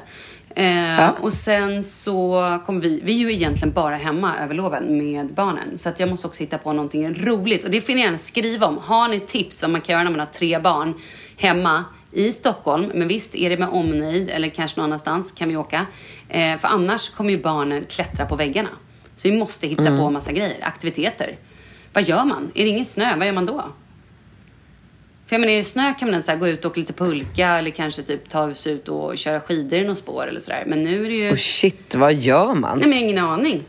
[0.54, 1.10] Eh, Ja.
[1.20, 3.00] Och sen så kommer vi...
[3.04, 5.78] Vi är ju egentligen bara hemma över loven med barnen.
[5.78, 7.64] Så att jag måste också hitta på någonting roligt.
[7.64, 8.78] Och det får ni gärna skriva om.
[8.78, 10.94] Har ni tips vad man kan göra när man har tre barn
[11.36, 12.90] hemma i Stockholm?
[12.94, 15.86] Men visst, är det med omnejd eller kanske någon annanstans kan vi åka.
[16.28, 18.68] Eh, för annars kommer ju barnen klättra på väggarna.
[19.16, 19.98] Så vi måste hitta Mm.
[19.98, 21.36] på massa grejer, aktiviteter.
[21.92, 22.50] Vad gör man?
[22.54, 23.64] Är det ingen snö, vad gör man då?
[25.26, 26.92] För jag menar, är det snö kan man så här gå ut och åka lite
[26.92, 30.64] pulka eller kanske typ ta sig ut och köra skidor i någon spår eller sådär.
[30.66, 31.30] Men nu är det ju...
[31.30, 32.78] Och shit, vad gör man?
[32.78, 33.62] Nej, men jag har ingen aning.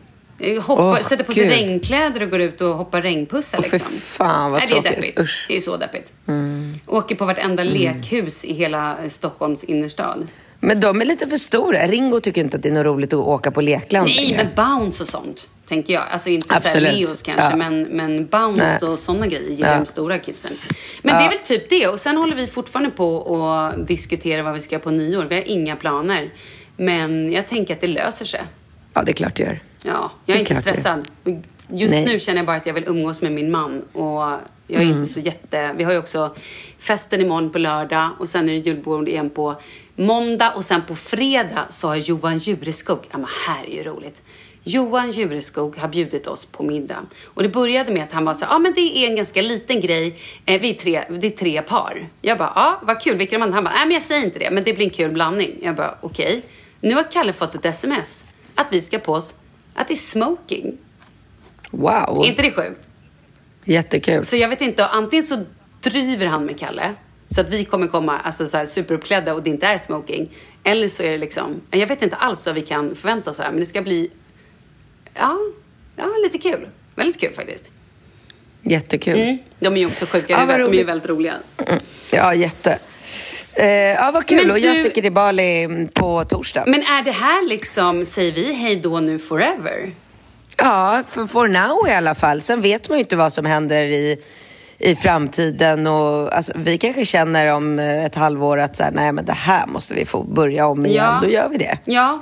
[0.62, 1.52] Hoppa, Åh, sätter på sig Gud.
[1.52, 3.92] regnkläder och går ut och hoppar regnpussar fy liksom.
[3.98, 5.02] fan, vad Nej, det är tråkigt.
[5.02, 5.20] deppigt.
[5.20, 5.46] Usch.
[5.50, 6.14] Det är så deppigt.
[6.28, 6.74] Mm.
[6.86, 7.74] Åker på vartenda Mm.
[7.74, 10.28] lekhus i hela Stockholms innerstad.
[10.60, 11.88] Men de är lite för stora.
[11.88, 14.38] Ringo tycker inte att det är något roligt att åka på lekland Nej, längre.
[14.56, 16.04] men bounce och sånt, tänker jag.
[16.12, 16.94] Alltså inte Absolut.
[16.94, 17.56] Leos kanske, Ja.
[17.56, 18.90] men, men bounce Nej.
[18.92, 19.80] och sådana grejer gillar Ja.
[19.80, 20.52] de stora kidsen.
[21.02, 21.20] Men Ja.
[21.22, 21.88] det är väl typ det.
[21.88, 25.26] Och sen håller vi fortfarande på att diskutera vad vi ska göra på nyår.
[25.26, 26.30] Vi har inga planer.
[26.78, 28.42] Men jag tänker att det löser sig.
[28.94, 29.60] Ja, det är klart det gör.
[29.84, 31.08] Ja, jag är är inte stressad.
[31.70, 32.06] Just Nej.
[32.06, 33.82] nu känner jag bara att jag vill umgås med min man.
[33.94, 34.22] Och
[34.68, 34.98] jag är Mm.
[34.98, 35.74] inte så jätte...
[35.78, 36.36] Vi har ju också
[36.80, 39.56] festen imorgon på lördag och sen är det julbord igen på
[39.98, 44.22] måndag och sen på fredag har Johan Jureskog, ja men här är ju roligt.
[44.64, 47.06] Johan Jureskog har bjudit oss på middag.
[47.26, 49.42] Och det började med att han var så ja ah, men det är en ganska
[49.42, 52.10] liten grej, eh, vi är tre, det är tre par.
[52.22, 53.56] Jag bara, ja vad kul, vilka är andra?
[53.56, 55.60] Han bara, nej men jag säger inte det, men det blir en kul blandning.
[55.62, 56.42] Jag bara, okej.
[56.82, 58.24] Nu har Kalle fått ett sms
[58.56, 59.36] att vi ska på oss
[59.74, 60.78] att det är smoking.
[61.72, 62.22] Wow.
[62.24, 62.88] Är inte det sjukt?
[63.64, 64.24] Jättekul.
[64.26, 65.44] Så jag vet inte, antingen så
[65.82, 66.96] driver han med Kalle
[67.28, 70.30] så att vi kommer komma alltså, så här, superuppklädda och det inte är smoking.
[70.64, 73.52] Eller så är det liksom, jag vet inte alls vad vi kan förvänta oss här
[73.52, 74.12] men det ska bli,
[75.14, 75.38] ja,
[75.96, 76.68] ja lite kul.
[76.96, 77.64] Väldigt kul faktiskt.
[78.62, 79.20] Jättekul.
[79.20, 79.38] Mm.
[79.60, 81.34] De är ju också sjuka i Ja, huvudet, de är ju väldigt roliga.
[82.12, 82.80] Ja, jätte.
[83.54, 84.38] Eh, ja, vad kul.
[84.38, 86.64] Men Och jag du- sticker till Bali mm, på torsdag.
[86.68, 89.92] Men är det här liksom, säger vi hej då nu forever?
[90.58, 92.42] Ja, för for now i alla fall.
[92.42, 94.18] Sen vet man ju inte vad som händer i,
[94.80, 95.88] i framtiden.
[95.88, 99.34] Och, alltså, vi kanske känner om eh, ett halvår att så här, nej, men det
[99.34, 101.06] här måste vi få börja om igen.
[101.06, 101.20] Ja.
[101.24, 101.78] Då gör vi det.
[101.86, 102.22] Ja.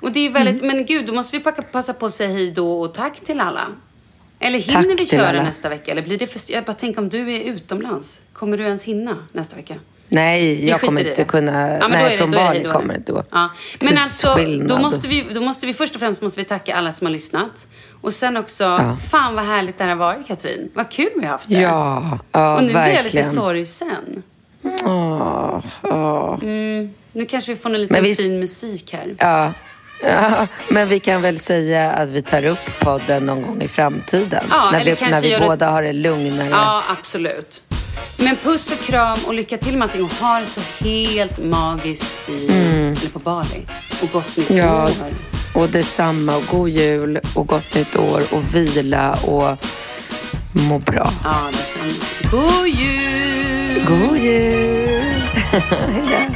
[0.00, 0.76] Och det är väldigt, Mm.
[0.76, 3.60] men gud, då måste vi passa på att säga hej då och tack till alla.
[4.38, 5.42] Eller Tack hinner vi till köra alla.
[5.42, 5.90] nästa vecka?
[5.92, 9.16] Eller blir det för, jag bara tänker om du är utomlands, kommer du ens hinna
[9.32, 9.74] nästa vecka?
[10.08, 11.68] Nej, jag kommer inte kunna...
[11.78, 13.24] Ja, nej, det- från Bali kommer det inte gå.
[13.30, 13.48] Ja.
[13.80, 14.36] Men alltså,
[14.66, 17.12] då måste, vi, då måste vi först och främst måste vi tacka alla som har
[17.12, 17.66] lyssnat.
[18.00, 18.96] Och sen också, Ja.
[19.10, 20.70] fan vad härligt det här har varit Katrin.
[20.74, 21.54] Vad kul vi har haft det.
[21.60, 23.30] Ja, ja och nu blir jag lite verkligen.
[23.32, 24.22] sorgsen.
[24.84, 26.38] Åh, åh.
[26.42, 29.14] Mm, nu kanske vi får en liten vi- fin musik här.
[29.18, 29.52] Ja.
[30.02, 34.44] Ja, men vi kan väl säga att vi tar upp podden någon gång i framtiden.
[34.50, 36.48] Ja, när vi, när vi gör det- båda har det lugnare.
[36.50, 37.62] Ja, absolut.
[38.16, 42.28] Men puss och kram och lycka till med allting och ha det så helt magiskt
[42.28, 42.92] i, Mm.
[43.00, 43.66] eller på Bali.
[44.02, 44.90] Och gott nytt Ja, år.
[45.62, 46.36] och detsamma.
[46.36, 49.64] Och god jul och gott nytt år och vila och
[50.52, 51.10] må bra.
[51.24, 51.92] Ja, detsamma.
[52.30, 53.84] God jul!
[53.88, 55.22] God jul!